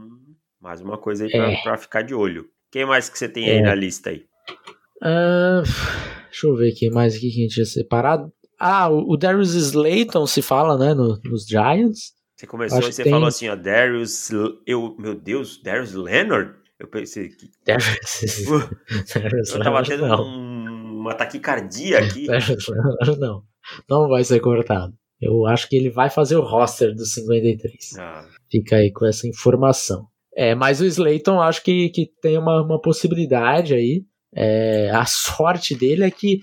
mais 0.60 0.82
uma 0.82 0.98
coisa 0.98 1.26
aí 1.26 1.32
para 1.32 1.74
é. 1.74 1.78
ficar 1.78 2.02
de 2.02 2.14
olho. 2.14 2.46
Quem 2.72 2.86
mais 2.86 3.10
que 3.10 3.18
você 3.18 3.30
tem 3.30 3.50
é. 3.50 3.54
aí 3.54 3.62
na 3.62 3.76
lista 3.76 4.10
aí? 4.10 4.26
Uh, 5.02 5.62
deixa 6.30 6.48
eu 6.48 6.56
ver 6.56 6.72
quem 6.74 6.90
mais 6.90 7.16
aqui 7.16 7.30
que 7.30 7.40
a 7.40 7.44
gente 7.44 7.54
tinha 7.54 7.66
separado. 7.66 8.32
Ah, 8.60 8.90
o, 8.90 9.18
Darius 9.18 9.54
Slayton 9.54 10.26
se 10.26 10.42
fala, 10.42 10.78
né, 10.78 10.94
no, 10.94 11.20
nos 11.24 11.46
Giants. 11.46 12.14
Você 12.36 12.48
começou 12.48 12.80
Acho 12.80 12.90
e 12.90 12.94
você 12.94 13.04
tem... 13.04 13.12
falou 13.12 13.28
assim, 13.28 13.50
ó, 13.50 13.56
Darius, 13.56 14.30
eu, 14.66 14.96
meu 14.98 15.16
Deus, 15.16 15.62
Darius 15.62 15.94
Leonard? 15.94 16.56
Eu 16.80 16.88
pensei 16.88 17.30
que... 17.30 17.52
Darius, 17.66 18.46
Darius 19.14 19.50
eu 19.54 19.64
tava 19.64 19.84
tendo 19.84 20.06
um, 20.06 21.00
uma 21.02 21.14
taquicardia 21.14 22.00
aqui. 22.00 22.26
Darius 22.28 22.68
Leonard 22.68 23.20
não, 23.20 23.44
não 23.90 24.08
vai 24.08 24.24
ser 24.24 24.40
cortado. 24.40 24.94
Eu 25.24 25.46
acho 25.46 25.68
que 25.68 25.76
ele 25.76 25.90
vai 25.90 26.10
fazer 26.10 26.36
o 26.36 26.44
roster 26.44 26.94
dos 26.94 27.14
53. 27.14 27.98
Ah. 27.98 28.28
Fica 28.52 28.78
aí 28.78 28.92
com 28.92 29.06
essa 29.06 29.28
informação. 29.28 30.08
É, 30.36 30.56
mas 30.56 30.82
o 30.82 30.86
Slayton 30.86 31.40
acho 31.40 31.64
que, 31.64 31.90
que 31.90 32.12
tem 32.22 32.38
uma, 32.38 32.64
uma 32.64 32.82
possibilidade 32.82 33.74
aí. 33.74 34.04
É, 34.36 34.90
a 34.90 35.06
sorte 35.06 35.76
dele 35.76 36.04
é 36.04 36.12
que 36.12 36.40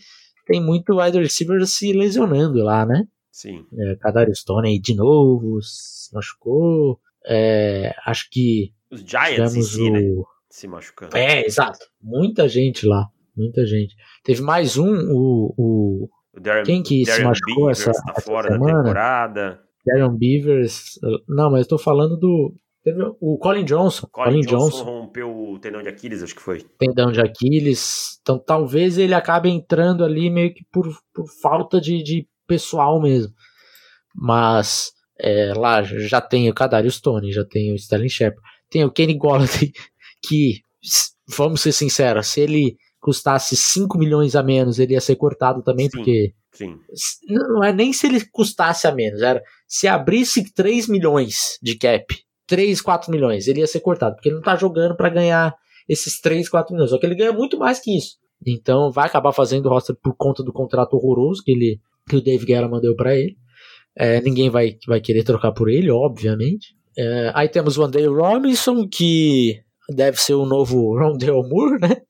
tem 0.47 0.61
muito 0.61 0.99
wide 0.99 1.19
receiver 1.19 1.65
se 1.67 1.93
lesionando 1.93 2.63
lá, 2.63 2.87
né? 2.87 3.05
Sim. 3.31 3.65
É, 3.79 3.97
Kadarius 3.97 4.41
Stone 4.41 4.81
de 4.81 4.95
novo, 4.95 5.61
se 5.63 6.13
machucou. 6.15 7.01
É, 7.25 7.95
acho 8.05 8.29
que. 8.31 8.73
Os 8.91 9.01
Giants 9.01 9.55
em 9.55 9.63
si, 9.63 9.83
o... 9.83 9.93
né? 9.93 10.01
Se 10.49 10.67
machucando. 10.67 11.17
É, 11.17 11.47
exato. 11.47 11.79
Muita 12.03 12.49
gente 12.49 12.87
lá. 12.87 13.09
Muita 13.37 13.65
gente. 13.65 13.95
Teve 14.25 14.43
mais 14.43 14.77
um, 14.77 14.93
o. 15.11 15.55
o... 15.57 16.09
Darren, 16.35 16.65
Quem 16.65 16.83
que 16.83 17.05
Darren 17.05 17.21
se 17.21 17.25
machucou 17.27 17.67
Beavers 17.67 17.81
essa, 17.81 17.93
tá 18.03 18.13
essa 18.17 18.21
fora 18.23 18.53
semana? 18.53 18.73
da 18.73 18.79
temporada. 18.79 19.61
Darren 19.87 20.17
Beavers. 20.17 20.99
Não, 21.29 21.51
mas 21.51 21.63
eu 21.63 21.69
tô 21.69 21.79
falando 21.79 22.17
do. 22.17 22.55
O 23.21 23.37
Colin 23.39 23.65
Johnson. 23.65 24.07
Colin, 24.11 24.31
Colin 24.31 24.41
Johnson, 24.47 24.71
Johnson, 24.71 24.85
rompeu 24.85 25.31
o 25.31 25.59
tendão 25.59 25.83
de 25.83 25.89
Aquiles, 25.89 26.23
acho 26.23 26.35
que 26.35 26.41
foi. 26.41 26.63
Tendão 26.79 27.13
de 27.13 27.21
Aquiles. 27.21 28.19
Então 28.23 28.39
talvez 28.39 28.97
ele 28.97 29.13
acabe 29.13 29.51
entrando 29.51 30.05
ali 30.05 30.31
meio 30.31 30.55
que 30.55 30.65
por, 30.73 30.89
por 31.13 31.27
falta 31.43 31.81
de, 31.81 32.03
de 32.03 32.27
pessoal 32.47 33.01
mesmo. 33.01 33.35
Mas 34.15 34.93
é, 35.19 35.53
lá 35.55 35.83
já 35.83 36.21
tem 36.21 36.49
o 36.49 36.55
Kadarius 36.55 36.97
Stone, 36.97 37.33
já 37.33 37.45
tem 37.45 37.73
o 37.73 37.77
Sterling 37.77 38.09
Shepard, 38.09 38.43
tem 38.71 38.85
o 38.85 38.91
Kenny 38.91 39.15
Golladay, 39.15 39.73
que, 40.25 40.63
vamos 41.29 41.61
ser 41.61 41.73
sinceros, 41.73 42.29
se 42.29 42.41
ele 42.41 42.77
custasse 43.01 43.57
5 43.57 43.99
milhões 43.99 44.37
a 44.37 44.43
menos, 44.43 44.79
ele 44.79 44.93
ia 44.93 45.01
ser 45.01 45.17
cortado 45.17 45.63
também, 45.63 45.87
sim, 45.87 45.97
porque. 45.97 46.35
Sim. 46.53 46.79
Não 47.29 47.63
é 47.63 47.73
nem 47.73 47.93
se 47.93 48.07
ele 48.07 48.21
custasse 48.31 48.87
a 48.87 48.93
menos, 48.93 49.23
era 49.23 49.43
se 49.67 49.87
abrisse 49.87 50.53
3 50.53 50.89
milhões 50.89 51.59
de 51.63 51.77
cap 51.77 52.05
3, 52.47 52.81
4 52.81 53.13
milhões, 53.13 53.47
ele 53.47 53.61
ia 53.61 53.67
ser 53.67 53.79
cortado, 53.79 54.17
porque 54.17 54.29
ele 54.29 54.37
não 54.37 54.43
tá 54.43 54.57
jogando 54.57 54.97
para 54.97 55.09
ganhar 55.09 55.55
esses 55.89 56.21
3, 56.21 56.49
4 56.49 56.75
milhões, 56.75 56.91
só 56.91 56.99
que 56.99 57.07
ele 57.07 57.15
ganha 57.15 57.33
muito 57.33 57.57
mais 57.57 57.79
que 57.79 57.97
isso. 57.97 58.17
Então 58.45 58.91
vai 58.91 59.07
acabar 59.07 59.33
fazendo 59.33 59.67
o 59.67 59.69
roster 59.69 59.95
por 60.03 60.15
conta 60.17 60.43
do 60.43 60.53
contrato 60.53 60.95
horroroso 60.95 61.43
que, 61.45 61.53
ele, 61.53 61.81
que 62.09 62.17
o 62.17 62.21
Dave 62.21 62.45
Guerra 62.45 62.69
mandou 62.69 62.97
para 62.97 63.17
ele. 63.17 63.37
É, 63.97 64.21
ninguém 64.21 64.51
vai, 64.51 64.77
vai 64.87 65.01
querer 65.01 65.23
trocar 65.23 65.53
por 65.53 65.69
ele, 65.69 65.91
obviamente. 65.91 66.75
É, 66.97 67.31
aí 67.35 67.49
temos 67.49 67.79
o 67.79 67.85
Andale 67.85 68.07
Robinson, 68.07 68.89
que 68.89 69.61
deve 69.89 70.17
ser 70.21 70.35
o 70.35 70.47
novo 70.47 70.97
Rondell 70.99 71.43
Moore, 71.49 71.81
né? 71.81 72.03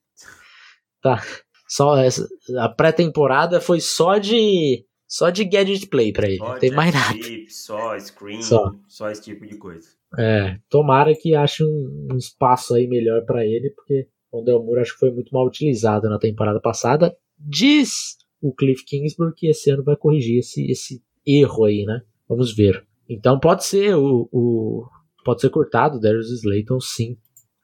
Tá. 1.03 1.23
Só 1.69 1.97
essa, 1.97 2.29
a 2.59 2.69
pré-temporada 2.69 3.61
foi 3.61 3.81
só 3.81 4.19
de 4.19 4.85
só 5.07 5.31
de 5.31 5.45
gadget 5.45 5.87
play 5.87 6.13
para 6.13 6.29
ele, 6.29 6.39
só 6.39 6.53
não 6.53 6.59
tem 6.59 6.71
mais 6.71 6.95
nada. 6.95 7.19
só 7.49 7.99
screen, 7.99 8.43
só. 8.43 8.73
só 8.89 9.11
esse 9.11 9.23
tipo 9.23 9.47
de 9.47 9.57
coisa. 9.57 9.89
É, 10.19 10.59
tomara 10.69 11.15
que 11.15 11.35
ache 11.35 11.65
um, 11.65 12.09
um 12.13 12.17
espaço 12.17 12.75
aí 12.75 12.87
melhor 12.87 13.25
para 13.25 13.45
ele, 13.45 13.71
porque 13.71 14.09
o 14.33 14.43
Delmore 14.43 14.81
acho 14.81 14.95
que 14.95 15.01
foi 15.01 15.11
muito 15.11 15.33
mal 15.33 15.47
utilizado 15.47 16.09
na 16.09 16.19
temporada 16.19 16.61
passada. 16.61 17.17
Diz 17.39 18.19
o 18.41 18.55
Cliff 18.55 18.85
Kingsbury 18.85 19.35
que 19.35 19.49
esse 19.49 19.71
ano 19.71 19.85
vai 19.85 19.97
corrigir 19.97 20.39
esse, 20.39 20.71
esse 20.71 21.03
erro 21.27 21.65
aí, 21.65 21.85
né? 21.85 22.03
Vamos 22.29 22.55
ver. 22.55 22.85
Então 23.09 23.39
pode 23.39 23.65
ser 23.65 23.97
o, 23.97 24.29
o 24.33 24.87
pode 25.25 25.41
ser 25.41 25.51
cortado 25.51 25.97
o 25.97 26.01
Darius 26.01 26.31
Slayton, 26.31 26.81
sim. 26.81 27.17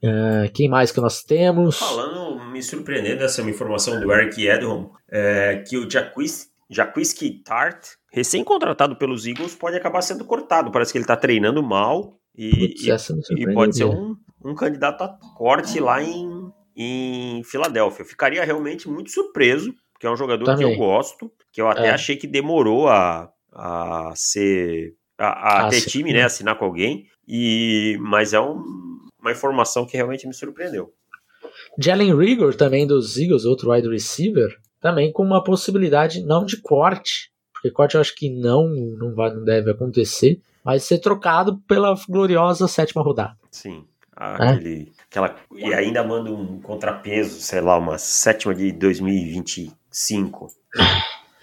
Uh, 0.03 0.51
quem 0.53 0.68
mais 0.68 0.92
que 0.92 1.01
nós 1.01 1.22
temos? 1.22 1.79
Falando, 1.79 2.26
me 2.57 2.62
surpreendendo 2.62 3.23
essa 3.23 3.42
informação 3.42 4.01
do 4.01 4.11
Eric 4.12 4.47
Edholm, 4.47 4.88
é, 5.11 5.62
que 5.66 5.77
o 5.77 5.87
Jaquiski 6.71 7.42
Tart, 7.45 7.87
recém-contratado 8.11 8.97
pelos 8.97 9.27
Eagles, 9.27 9.55
pode 9.55 9.77
acabar 9.77 10.01
sendo 10.01 10.25
cortado. 10.25 10.73
Parece 10.73 10.90
que 10.90 10.99
ele 10.99 11.05
está 11.05 11.16
treinando 11.16 11.62
mal 11.62 12.19
e, 12.35 12.69
Putz, 12.69 13.11
e, 13.31 13.42
e 13.42 13.55
pode 13.55 13.77
ser 13.77 13.85
um, 13.85 14.16
um 14.45 14.55
candidato 14.55 15.03
a 15.03 15.19
corte 15.37 15.79
lá 15.79 16.03
em, 16.03 16.51
em 16.75 17.42
Filadélfia. 17.45 18.03
Eu 18.03 18.07
ficaria 18.07 18.45
realmente 18.45 18.88
muito 18.88 19.11
surpreso, 19.11 19.75
porque 19.92 20.07
é 20.07 20.11
um 20.11 20.16
jogador 20.16 20.45
Também. 20.45 20.66
que 20.66 20.73
eu 20.73 20.77
gosto, 20.79 21.31
que 21.53 21.61
eu 21.61 21.69
até 21.69 21.88
é. 21.88 21.90
achei 21.90 22.16
que 22.16 22.27
demorou 22.27 22.88
a, 22.88 23.31
a 23.53 24.12
ser. 24.14 24.95
a, 25.19 25.66
a 25.66 25.69
ter 25.69 25.83
time, 25.83 26.12
né? 26.12 26.23
Assinar 26.23 26.59
com 26.59 26.64
alguém. 26.64 27.07
E, 27.29 27.99
mas 28.01 28.33
é 28.33 28.40
um, 28.40 28.62
uma 29.21 29.33
informação 29.33 29.85
que 29.85 29.97
realmente 29.97 30.27
me 30.27 30.35
surpreendeu. 30.35 30.92
Jalen 31.79 32.17
Rigor, 32.17 32.55
também 32.55 32.87
dos 32.87 33.17
Eagles, 33.19 33.45
outro 33.45 33.73
wide 33.73 33.89
receiver, 33.89 34.57
também 34.81 35.12
com 35.12 35.23
uma 35.23 35.43
possibilidade 35.43 36.23
não 36.23 36.45
de 36.45 36.61
corte, 36.61 37.31
porque 37.53 37.71
corte 37.71 37.95
eu 37.95 38.01
acho 38.01 38.15
que 38.15 38.31
não, 38.31 38.69
não, 38.69 39.15
vai, 39.15 39.35
não 39.35 39.45
deve 39.45 39.71
acontecer, 39.71 40.41
mas 40.65 40.85
ser 40.85 40.99
trocado 40.99 41.59
pela 41.69 41.95
gloriosa 42.09 42.69
sétima 42.69 43.03
rodada. 43.03 43.37
Sim. 43.51 43.85
Aquele, 44.17 44.83
é? 44.83 45.03
aquela, 45.11 45.37
e 45.55 45.75
ainda 45.75 46.03
manda 46.03 46.31
um 46.31 46.61
contrapeso, 46.62 47.39
sei 47.41 47.61
lá, 47.61 47.77
uma 47.77 47.99
sétima 47.99 48.55
de 48.55 48.73
2025. 48.73 50.49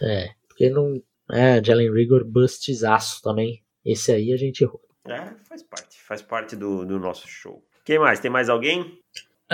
É, 0.01 0.29
porque 0.47 0.69
não. 0.69 1.01
É, 1.31 1.63
Jalen 1.63 1.93
Rigor 1.93 2.25
bustizaço 2.25 3.21
também. 3.21 3.61
Esse 3.85 4.11
aí 4.11 4.33
a 4.33 4.37
gente 4.37 4.63
errou. 4.63 4.81
É, 5.07 5.33
faz 5.47 5.61
parte, 5.63 6.01
faz 6.01 6.21
parte 6.21 6.55
do, 6.55 6.85
do 6.85 6.99
nosso 6.99 7.27
show. 7.27 7.63
Quem 7.85 7.99
mais? 7.99 8.19
Tem 8.19 8.31
mais 8.31 8.49
alguém? 8.49 8.99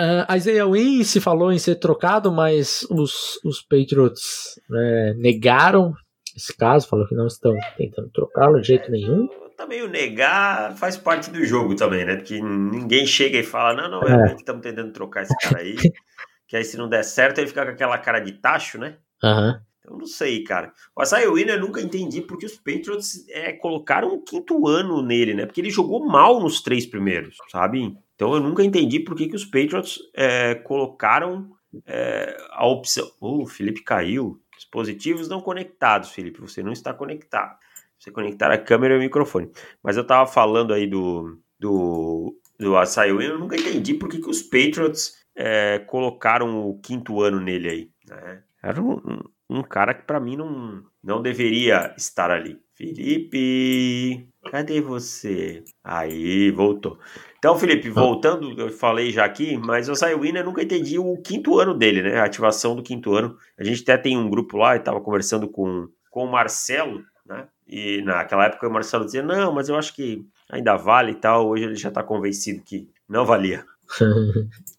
Uh, 0.00 0.34
Isaiah 0.34 0.66
Wynn 0.66 1.04
se 1.04 1.20
falou 1.20 1.52
em 1.52 1.58
ser 1.58 1.74
trocado, 1.74 2.32
mas 2.32 2.86
os, 2.90 3.38
os 3.44 3.60
Patriots 3.60 4.58
né, 4.68 5.14
negaram 5.18 5.92
esse 6.34 6.56
caso, 6.56 6.88
falou 6.88 7.06
que 7.06 7.14
não 7.14 7.26
estão 7.26 7.54
tentando 7.76 8.08
trocá-lo 8.10 8.60
de 8.60 8.68
jeito 8.68 8.90
nenhum 8.90 9.28
também 9.60 9.82
o 9.82 9.88
negar 9.88 10.74
faz 10.74 10.96
parte 10.96 11.30
do 11.30 11.44
jogo 11.44 11.76
também, 11.76 12.06
né? 12.06 12.16
Porque 12.16 12.40
ninguém 12.40 13.06
chega 13.06 13.38
e 13.38 13.42
fala, 13.42 13.74
não, 13.74 13.90
não, 13.90 14.02
é. 14.02 14.08
realmente 14.08 14.38
estamos 14.38 14.62
tentando 14.62 14.90
trocar 14.90 15.22
esse 15.22 15.36
cara 15.36 15.58
aí. 15.58 15.76
que 16.48 16.56
aí 16.56 16.64
se 16.64 16.78
não 16.78 16.88
der 16.88 17.04
certo, 17.04 17.38
ele 17.38 17.46
fica 17.46 17.66
com 17.66 17.72
aquela 17.72 17.98
cara 17.98 18.20
de 18.20 18.32
tacho, 18.32 18.78
né? 18.78 18.96
Uhum. 19.22 19.60
Eu 19.84 19.98
não 19.98 20.06
sei, 20.06 20.42
cara. 20.44 20.72
O 20.96 21.02
Asai 21.02 21.28
Winner 21.28 21.56
eu 21.56 21.60
nunca 21.60 21.80
entendi 21.80 22.22
porque 22.22 22.46
os 22.46 22.56
Patriots 22.56 23.28
é, 23.28 23.52
colocaram 23.52 24.14
um 24.14 24.24
quinto 24.24 24.66
ano 24.66 25.02
nele, 25.02 25.34
né? 25.34 25.44
Porque 25.44 25.60
ele 25.60 25.70
jogou 25.70 26.06
mal 26.06 26.40
nos 26.40 26.62
três 26.62 26.86
primeiros, 26.86 27.36
sabe? 27.50 27.94
Então 28.20 28.34
eu 28.34 28.40
nunca 28.40 28.62
entendi 28.62 29.00
por 29.00 29.16
que, 29.16 29.28
que 29.28 29.34
os 29.34 29.46
Patriots 29.46 29.98
é, 30.14 30.54
colocaram 30.54 31.52
é, 31.86 32.36
a 32.50 32.66
opção. 32.66 33.10
Uh, 33.18 33.44
o 33.44 33.46
Felipe 33.46 33.82
caiu. 33.82 34.38
Dispositivos 34.54 35.26
não 35.26 35.40
conectados, 35.40 36.10
Felipe. 36.10 36.38
Você 36.38 36.62
não 36.62 36.70
está 36.70 36.92
conectado. 36.92 37.56
Você 37.98 38.10
conectar 38.10 38.52
a 38.52 38.58
câmera 38.58 38.92
e 38.92 38.98
o 38.98 39.00
microfone. 39.00 39.50
Mas 39.82 39.96
eu 39.96 40.06
tava 40.06 40.30
falando 40.30 40.74
aí 40.74 40.86
do, 40.86 41.38
do, 41.58 42.36
do 42.58 42.74
Winner, 42.74 43.30
eu 43.30 43.38
nunca 43.38 43.56
entendi 43.56 43.94
por 43.94 44.10
que, 44.10 44.18
que 44.20 44.28
os 44.28 44.42
Patriots 44.42 45.24
é, 45.34 45.78
colocaram 45.78 46.68
o 46.68 46.78
quinto 46.78 47.22
ano 47.22 47.40
nele 47.40 47.70
aí. 47.70 47.90
Né? 48.06 48.42
Era 48.62 48.82
um, 48.82 48.96
um, 48.96 49.20
um, 49.48 49.62
cara 49.62 49.94
que 49.94 50.02
para 50.02 50.20
mim 50.20 50.36
não, 50.36 50.84
não 51.02 51.22
deveria 51.22 51.94
estar 51.96 52.30
ali. 52.30 52.60
Felipe, 52.74 54.28
cadê 54.50 54.82
você? 54.82 55.64
Aí, 55.82 56.50
voltou. 56.50 56.98
Então, 57.40 57.58
Felipe, 57.58 57.88
ah. 57.88 57.92
voltando, 57.92 58.60
eu 58.60 58.68
falei 58.68 59.10
já 59.10 59.24
aqui, 59.24 59.56
mas 59.56 59.88
o 59.88 59.94
Zay 59.94 60.14
Winner 60.14 60.44
nunca 60.44 60.62
entendi 60.62 60.98
o 60.98 61.16
quinto 61.16 61.58
ano 61.58 61.74
dele, 61.74 62.02
né? 62.02 62.20
A 62.20 62.24
ativação 62.24 62.76
do 62.76 62.82
quinto 62.82 63.14
ano. 63.14 63.34
A 63.58 63.64
gente 63.64 63.82
até 63.82 63.96
tem 63.96 64.16
um 64.16 64.28
grupo 64.28 64.58
lá 64.58 64.76
e 64.76 64.80
tava 64.80 65.00
conversando 65.00 65.48
com, 65.48 65.88
com 66.10 66.24
o 66.24 66.30
Marcelo, 66.30 67.02
né? 67.26 67.48
E 67.66 68.02
naquela 68.02 68.44
época 68.44 68.68
o 68.68 68.72
Marcelo 68.72 69.06
dizia: 69.06 69.22
Não, 69.22 69.54
mas 69.54 69.70
eu 69.70 69.76
acho 69.76 69.94
que 69.94 70.22
ainda 70.50 70.76
vale 70.76 71.12
e 71.12 71.14
tal. 71.14 71.48
Hoje 71.48 71.64
ele 71.64 71.76
já 71.76 71.90
tá 71.90 72.02
convencido 72.02 72.62
que 72.62 72.88
não 73.08 73.24
valia. 73.24 73.64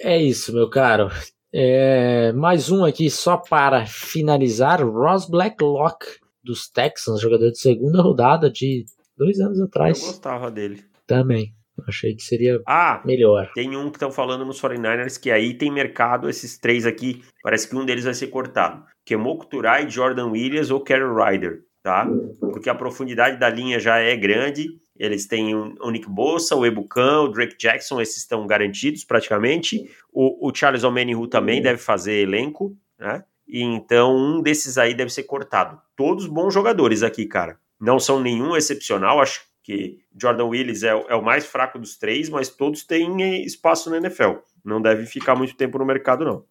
É 0.00 0.20
isso, 0.20 0.52
meu 0.52 0.70
caro. 0.70 1.10
É, 1.52 2.32
mais 2.32 2.70
um 2.70 2.84
aqui 2.84 3.10
só 3.10 3.36
para 3.36 3.84
finalizar. 3.84 4.82
Ross 4.82 5.28
Blacklock, 5.28 6.06
dos 6.42 6.68
Texans, 6.68 7.20
jogador 7.20 7.50
de 7.50 7.58
segunda 7.58 8.00
rodada 8.00 8.50
de 8.50 8.86
dois 9.16 9.38
anos 9.40 9.60
atrás. 9.60 10.00
Eu 10.00 10.06
gostava 10.06 10.50
dele. 10.50 10.84
Também. 11.16 11.54
Achei 11.88 12.14
que 12.14 12.22
seria 12.22 12.60
ah, 12.66 13.02
melhor. 13.04 13.50
Tem 13.54 13.76
um 13.76 13.90
que 13.90 13.96
estão 13.96 14.10
falando 14.10 14.44
nos 14.44 14.60
49ers 14.60 15.20
que 15.20 15.30
aí 15.30 15.54
tem 15.54 15.70
mercado, 15.70 16.28
esses 16.28 16.58
três 16.58 16.84
aqui, 16.86 17.22
parece 17.42 17.68
que 17.68 17.74
um 17.74 17.84
deles 17.84 18.04
vai 18.04 18.14
ser 18.14 18.26
cortado. 18.26 18.84
Kemoko 19.04 19.46
Turai, 19.46 19.88
Jordan 19.88 20.28
Williams 20.28 20.70
ou 20.70 20.80
Carol 20.80 21.16
Ryder, 21.16 21.62
tá? 21.82 22.06
Porque 22.38 22.68
a 22.68 22.74
profundidade 22.74 23.38
da 23.38 23.48
linha 23.48 23.80
já 23.80 23.98
é 23.98 24.14
grande 24.14 24.82
eles 25.02 25.26
têm 25.26 25.54
o 25.54 25.90
Nick 25.90 26.08
Bossa, 26.08 26.54
o 26.54 26.64
Ebucan, 26.66 27.22
o 27.22 27.28
Drake 27.28 27.56
Jackson, 27.58 28.00
esses 28.00 28.18
estão 28.18 28.46
garantidos 28.46 29.04
praticamente. 29.04 29.90
O, 30.12 30.48
o 30.48 30.54
Charles 30.54 30.84
Omenihu 30.84 31.26
também 31.26 31.62
deve 31.62 31.78
fazer 31.78 32.22
elenco, 32.22 32.76
né? 32.98 33.24
E 33.48 33.62
então 33.62 34.16
um 34.16 34.40
desses 34.40 34.78
aí 34.78 34.94
deve 34.94 35.12
ser 35.12 35.24
cortado. 35.24 35.80
Todos 35.96 36.26
bons 36.26 36.54
jogadores 36.54 37.02
aqui, 37.02 37.26
cara. 37.26 37.58
Não 37.80 37.98
são 37.98 38.20
nenhum 38.20 38.54
excepcional. 38.54 39.20
Acho 39.20 39.40
que 39.62 39.98
Jordan 40.20 40.46
Willis 40.46 40.82
é, 40.82 40.88
é 40.88 41.14
o 41.14 41.22
mais 41.22 41.46
fraco 41.46 41.78
dos 41.78 41.96
três, 41.96 42.28
mas 42.28 42.48
todos 42.48 42.84
têm 42.84 43.44
espaço 43.44 43.90
na 43.90 43.98
NFL. 43.98 44.38
Não 44.64 44.80
deve 44.80 45.06
ficar 45.06 45.34
muito 45.34 45.56
tempo 45.56 45.78
no 45.78 45.86
mercado, 45.86 46.24
não. 46.24 46.44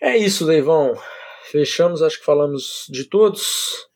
É 0.00 0.16
isso, 0.16 0.46
Deivão. 0.46 0.94
Fechamos, 1.50 2.02
acho 2.02 2.18
que 2.18 2.24
falamos 2.24 2.86
de 2.90 3.04
todos. 3.04 3.88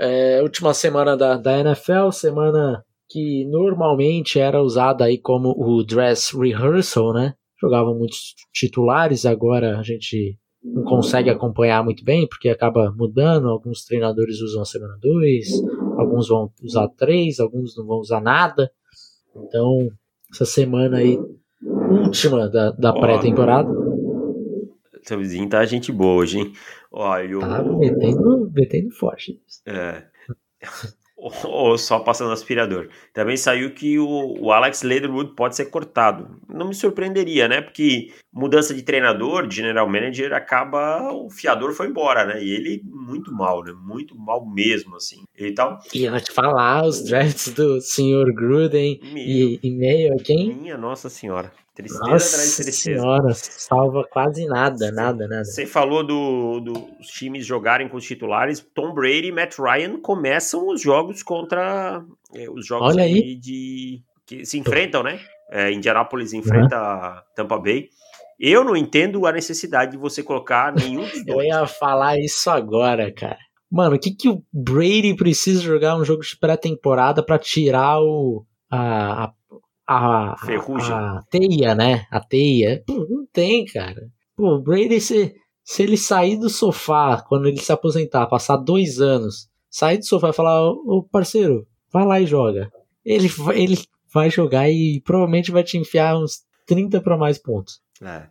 É, 0.00 0.40
última 0.42 0.72
semana 0.72 1.16
da, 1.16 1.36
da 1.36 1.58
NFL, 1.58 2.10
semana 2.12 2.84
que 3.08 3.44
normalmente 3.46 4.38
era 4.40 4.62
usada 4.62 5.04
aí 5.04 5.18
como 5.18 5.54
o 5.56 5.84
dress 5.84 6.36
rehearsal, 6.36 7.12
né? 7.12 7.34
Jogavam 7.60 7.96
muitos 7.96 8.34
titulares, 8.52 9.26
agora 9.26 9.78
a 9.78 9.82
gente 9.82 10.38
não 10.62 10.82
consegue 10.84 11.28
acompanhar 11.28 11.84
muito 11.84 12.04
bem, 12.04 12.26
porque 12.26 12.48
acaba 12.48 12.92
mudando, 12.96 13.48
alguns 13.48 13.84
treinadores 13.84 14.40
usam 14.40 14.62
a 14.62 14.64
semana 14.64 14.96
2, 15.00 15.48
alguns 15.98 16.28
vão 16.28 16.50
usar 16.62 16.88
3, 16.88 17.40
alguns 17.40 17.76
não 17.76 17.86
vão 17.86 17.98
usar 17.98 18.20
nada. 18.20 18.70
Então, 19.34 19.88
essa 20.32 20.44
semana 20.44 20.98
aí, 20.98 21.18
última 21.62 22.48
da, 22.48 22.70
da 22.70 22.92
pré-temporada. 22.92 23.70
Seu 25.02 25.18
vizinho 25.18 25.48
tá 25.48 25.64
gente 25.64 25.90
boa 25.90 26.14
hoje, 26.14 26.38
hein? 26.38 26.52
Olha, 26.92 27.24
eu... 27.24 27.40
Tá 27.40 27.62
metendo, 27.62 28.50
metendo 28.54 28.90
forte. 28.92 29.40
É 29.66 30.04
ou 31.44 31.78
só 31.78 32.00
passando 32.00 32.32
aspirador. 32.32 32.88
Também 33.12 33.36
saiu 33.36 33.72
que 33.72 33.98
o, 33.98 34.36
o, 34.40 34.52
Alex 34.52 34.82
Leatherwood 34.82 35.34
pode 35.34 35.54
ser 35.54 35.66
cortado. 35.66 36.40
Não 36.48 36.68
me 36.68 36.74
surpreenderia, 36.74 37.46
né? 37.46 37.60
Porque 37.60 38.12
mudança 38.32 38.72
de 38.72 38.82
treinador, 38.82 39.46
de 39.46 39.56
general 39.56 39.86
manager, 39.86 40.32
acaba. 40.32 41.12
O 41.12 41.30
fiador 41.30 41.72
foi 41.72 41.88
embora, 41.88 42.24
né? 42.24 42.42
E 42.42 42.50
ele 42.50 42.82
muito 42.84 43.32
mal, 43.32 43.62
né? 43.62 43.72
Muito 43.72 44.16
mal 44.18 44.44
mesmo, 44.46 44.96
assim. 44.96 45.24
E 45.36 45.52
tal. 45.52 45.78
E 45.94 46.04
eu 46.04 46.20
te 46.20 46.32
falar, 46.32 46.84
os 46.84 47.04
drafts 47.04 47.52
do 47.52 47.80
Sr. 47.80 48.32
Gruden 48.34 49.00
Meu, 49.02 49.16
e, 49.16 49.60
e 49.62 49.70
meio 49.70 50.16
quem? 50.18 50.54
Minha 50.54 50.78
Nossa 50.78 51.08
Senhora. 51.10 51.52
Tristeza 51.74 52.04
Nossa 52.04 52.34
atrás 52.34 52.50
de 52.50 52.62
tristeza. 52.64 53.00
Senhora, 53.00 53.34
salva 53.34 54.04
quase 54.10 54.46
nada, 54.46 54.92
nada, 54.92 55.26
nada. 55.26 55.44
Você 55.44 55.64
falou 55.64 56.04
dos 56.04 56.62
do, 56.62 56.88
times 57.00 57.46
jogarem 57.46 57.88
com 57.88 57.96
os 57.96 58.04
titulares. 58.04 58.60
Tom 58.74 58.92
Brady 58.92 59.28
e 59.28 59.32
Matt 59.32 59.58
Ryan 59.58 59.98
começam 59.98 60.68
os 60.68 60.82
jogos 60.82 61.22
contra 61.22 62.04
é, 62.34 62.50
os 62.50 62.66
jogos 62.66 62.90
Olha 62.90 63.04
aí. 63.04 63.36
de 63.36 64.02
que 64.26 64.44
se 64.44 64.58
enfrentam, 64.58 65.02
né? 65.02 65.18
É, 65.50 65.72
Indianapolis 65.72 66.34
enfrenta 66.34 66.76
uhum. 66.78 67.22
Tampa 67.34 67.58
Bay. 67.58 67.88
Eu 68.44 68.64
não 68.64 68.76
entendo 68.76 69.24
a 69.24 69.30
necessidade 69.30 69.92
de 69.92 69.96
você 69.96 70.20
colocar 70.20 70.74
nenhum 70.74 71.02
dos 71.02 71.12
dois. 71.24 71.28
Eu 71.28 71.42
ia 71.44 71.64
falar 71.64 72.18
isso 72.18 72.50
agora, 72.50 73.12
cara. 73.14 73.38
Mano, 73.70 73.94
o 73.94 73.98
que, 73.98 74.10
que 74.10 74.28
o 74.28 74.42
Brady 74.52 75.14
precisa 75.14 75.62
jogar 75.62 75.96
um 75.96 76.04
jogo 76.04 76.22
de 76.22 76.36
pré-temporada 76.36 77.22
para 77.22 77.38
tirar 77.38 78.00
o, 78.00 78.44
a, 78.68 79.26
a 79.26 79.32
a, 79.86 80.36
Ferrugem. 80.44 80.92
a, 80.92 81.18
a 81.18 81.22
teia, 81.30 81.74
né? 81.74 82.04
A 82.10 82.20
teia. 82.20 82.82
Pô, 82.84 83.06
não 83.08 83.26
tem, 83.32 83.64
cara. 83.64 84.08
Pô, 84.36 84.56
o 84.56 84.62
Brady, 84.62 85.00
se, 85.00 85.34
se 85.62 85.82
ele 85.84 85.96
sair 85.96 86.36
do 86.36 86.48
sofá 86.48 87.22
quando 87.28 87.46
ele 87.46 87.60
se 87.60 87.70
aposentar, 87.70 88.26
passar 88.26 88.56
dois 88.56 89.00
anos, 89.00 89.48
sair 89.70 89.98
do 89.98 90.06
sofá 90.06 90.30
e 90.30 90.34
falar, 90.34 90.68
ô 90.68 91.06
parceiro, 91.10 91.66
vai 91.92 92.04
lá 92.04 92.20
e 92.20 92.26
joga. 92.26 92.70
Ele, 93.04 93.28
ele 93.54 93.78
vai 94.12 94.30
jogar 94.30 94.68
e 94.68 95.00
provavelmente 95.04 95.52
vai 95.52 95.62
te 95.62 95.78
enfiar 95.78 96.18
uns 96.18 96.40
30 96.66 97.00
para 97.00 97.16
mais 97.16 97.38
pontos. 97.38 97.80
É. 98.04 98.26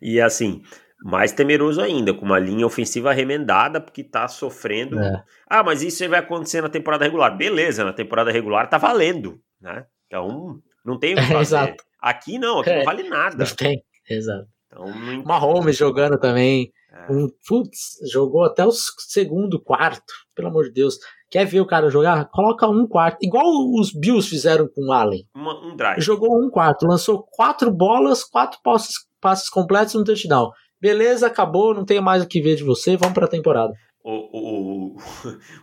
E 0.00 0.20
assim, 0.20 0.62
mais 1.02 1.32
temeroso 1.32 1.80
ainda, 1.80 2.14
com 2.14 2.24
uma 2.24 2.38
linha 2.38 2.66
ofensiva 2.66 3.12
remendada, 3.12 3.80
porque 3.80 4.04
tá 4.04 4.28
sofrendo. 4.28 4.98
É. 4.98 5.24
Ah, 5.48 5.62
mas 5.62 5.82
isso 5.82 6.08
vai 6.08 6.20
acontecer 6.20 6.60
na 6.60 6.68
temporada 6.68 7.04
regular. 7.04 7.36
Beleza, 7.36 7.84
na 7.84 7.92
temporada 7.92 8.30
regular 8.30 8.68
tá 8.68 8.78
valendo, 8.78 9.40
né? 9.60 9.84
Então, 10.06 10.60
não 10.84 10.98
tem 10.98 11.14
o 11.14 11.16
que 11.22 11.32
fazer. 11.32 11.56
Exato. 11.56 11.84
Aqui 12.00 12.38
não, 12.38 12.60
aqui 12.60 12.70
é, 12.70 12.78
não 12.78 12.84
vale 12.84 13.08
nada. 13.08 13.44
Não 13.44 13.56
tem, 13.56 13.82
exato. 14.08 14.46
Então, 14.66 14.86
não 14.86 15.24
Mahomes 15.24 15.76
jogando 15.76 16.18
também. 16.18 16.72
É. 16.92 17.12
Um, 17.12 17.28
putz, 17.46 17.98
jogou 18.10 18.44
até 18.44 18.64
o 18.64 18.70
segundo, 18.70 19.60
quarto. 19.60 20.12
Pelo 20.34 20.48
amor 20.48 20.64
de 20.64 20.72
Deus. 20.72 20.98
Quer 21.30 21.46
ver 21.46 21.60
o 21.60 21.66
cara 21.66 21.88
jogar? 21.88 22.26
Coloca 22.26 22.68
um 22.68 22.86
quarto. 22.86 23.18
Igual 23.22 23.46
os 23.78 23.92
Bills 23.92 24.28
fizeram 24.28 24.68
com 24.68 24.88
o 24.88 24.92
Allen. 24.92 25.26
Uma, 25.34 25.58
um 25.66 25.74
drive. 25.74 26.00
Jogou 26.00 26.38
um 26.38 26.50
quarto. 26.50 26.86
Lançou 26.86 27.22
quatro 27.22 27.70
bolas, 27.70 28.22
quatro 28.22 28.60
passes, 28.62 28.96
passes 29.22 29.48
completos 29.48 29.94
no 29.94 30.04
touchdown. 30.04 30.50
Beleza, 30.80 31.28
acabou. 31.28 31.72
Não 31.72 31.86
tenho 31.86 32.02
mais 32.02 32.22
o 32.22 32.26
que 32.26 32.42
ver 32.42 32.56
de 32.56 32.64
você. 32.64 32.96
Vamos 32.96 33.14
pra 33.14 33.28
temporada. 33.28 33.72
O, 34.04 34.90
o, 34.90 34.96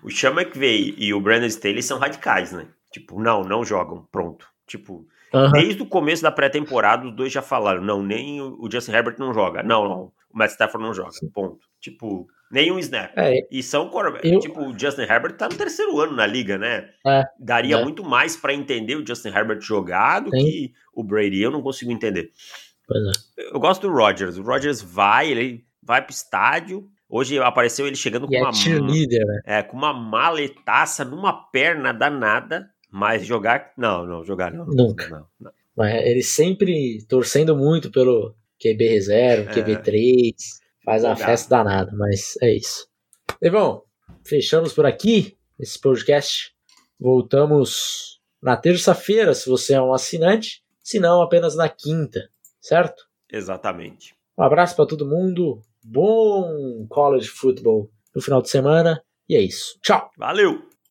o, 0.01 0.09
Sean 0.09 0.31
McVay 0.31 0.95
e 0.97 1.13
o 1.13 1.19
Brandon 1.19 1.45
Staley 1.47 1.83
são 1.83 1.99
radicais, 1.99 2.53
né? 2.53 2.67
Tipo, 2.91 3.21
não, 3.21 3.43
não 3.43 3.65
jogam. 3.65 4.07
Pronto. 4.09 4.47
Tipo, 4.65 5.05
uhum. 5.33 5.51
desde 5.51 5.83
o 5.83 5.85
começo 5.85 6.23
da 6.23 6.31
pré-temporada, 6.31 7.05
os 7.05 7.13
dois 7.13 7.33
já 7.33 7.41
falaram: 7.41 7.83
não, 7.83 8.01
nem 8.01 8.41
o 8.41 8.69
Justin 8.71 8.93
Herbert 8.93 9.17
não 9.19 9.33
joga. 9.33 9.61
Não, 9.61 9.89
não. 9.89 10.11
O 10.31 10.37
Matt 10.37 10.51
Stafford 10.51 10.85
não 10.85 10.93
joga. 10.93 11.11
Ponto. 11.33 11.59
Tipo, 11.81 12.27
nenhum 12.51 12.79
snap. 12.79 13.11
É, 13.15 13.47
e 13.51 13.61
são 13.61 13.91
eu... 14.23 14.39
Tipo, 14.39 14.67
o 14.67 14.77
Justin 14.77 15.01
Herbert 15.01 15.35
tá 15.37 15.49
no 15.49 15.55
terceiro 15.55 15.99
ano 15.99 16.15
na 16.15 16.25
liga, 16.25 16.57
né? 16.57 16.89
É, 17.05 17.23
Daria 17.39 17.77
é. 17.77 17.83
muito 17.83 18.03
mais 18.03 18.35
para 18.35 18.53
entender 18.53 18.95
o 18.95 19.05
Justin 19.05 19.29
Herbert 19.29 19.61
jogar 19.61 20.21
do 20.21 20.31
Sim. 20.31 20.43
que 20.43 20.73
o 20.93 21.03
Brady. 21.03 21.41
Eu 21.41 21.51
não 21.51 21.61
consigo 21.61 21.91
entender. 21.91 22.31
É. 22.97 23.53
Eu 23.53 23.59
gosto 23.59 23.87
do 23.87 23.93
Rodgers. 23.93 24.37
O 24.37 24.43
Rodgers 24.43 24.81
vai, 24.81 25.29
ele 25.29 25.65
vai 25.81 26.01
pro 26.01 26.13
estádio. 26.13 26.87
Hoje 27.07 27.39
apareceu 27.39 27.87
ele 27.87 27.95
chegando 27.95 28.27
com 28.27 28.35
é 28.35 28.41
uma, 28.41 28.51
né? 28.51 29.41
é, 29.45 29.63
com 29.63 29.75
uma 29.75 29.93
maletaça 29.93 31.03
numa 31.03 31.33
perna 31.51 31.91
danada. 31.91 32.69
Mas 32.91 33.25
jogar, 33.25 33.71
não, 33.77 34.05
não, 34.05 34.23
jogar 34.23 34.51
não. 34.51 34.65
Nunca. 34.65 35.07
Não, 35.09 35.25
não. 35.39 35.51
Mas 35.75 35.93
ele 36.05 36.23
sempre 36.23 37.05
torcendo 37.07 37.55
muito 37.55 37.91
pelo 37.91 38.35
QB 38.59 38.87
reserva, 38.89 39.51
é. 39.51 39.53
QB3, 39.53 40.33
faz 40.83 41.03
uma 41.03 41.15
festa 41.15 41.49
danada, 41.49 41.91
mas 41.95 42.35
é 42.41 42.53
isso. 42.53 42.87
Levão, 43.41 43.83
fechamos 44.25 44.73
por 44.73 44.85
aqui 44.85 45.37
esse 45.57 45.79
podcast. 45.79 46.51
Voltamos 46.99 48.19
na 48.41 48.57
terça-feira, 48.57 49.33
se 49.33 49.49
você 49.49 49.73
é 49.73 49.81
um 49.81 49.93
assinante, 49.93 50.63
se 50.83 50.99
não, 50.99 51.21
apenas 51.21 51.55
na 51.55 51.69
quinta, 51.69 52.29
certo? 52.61 53.03
Exatamente. 53.31 54.15
Um 54.37 54.43
abraço 54.43 54.75
para 54.75 54.85
todo 54.87 55.07
mundo. 55.07 55.61
Bom 55.83 56.85
college 56.89 57.27
football 57.27 57.89
no 58.15 58.21
final 58.21 58.41
de 58.41 58.49
semana. 58.49 59.01
E 59.27 59.35
é 59.35 59.41
isso. 59.41 59.77
Tchau. 59.81 60.09
Valeu! 60.17 60.68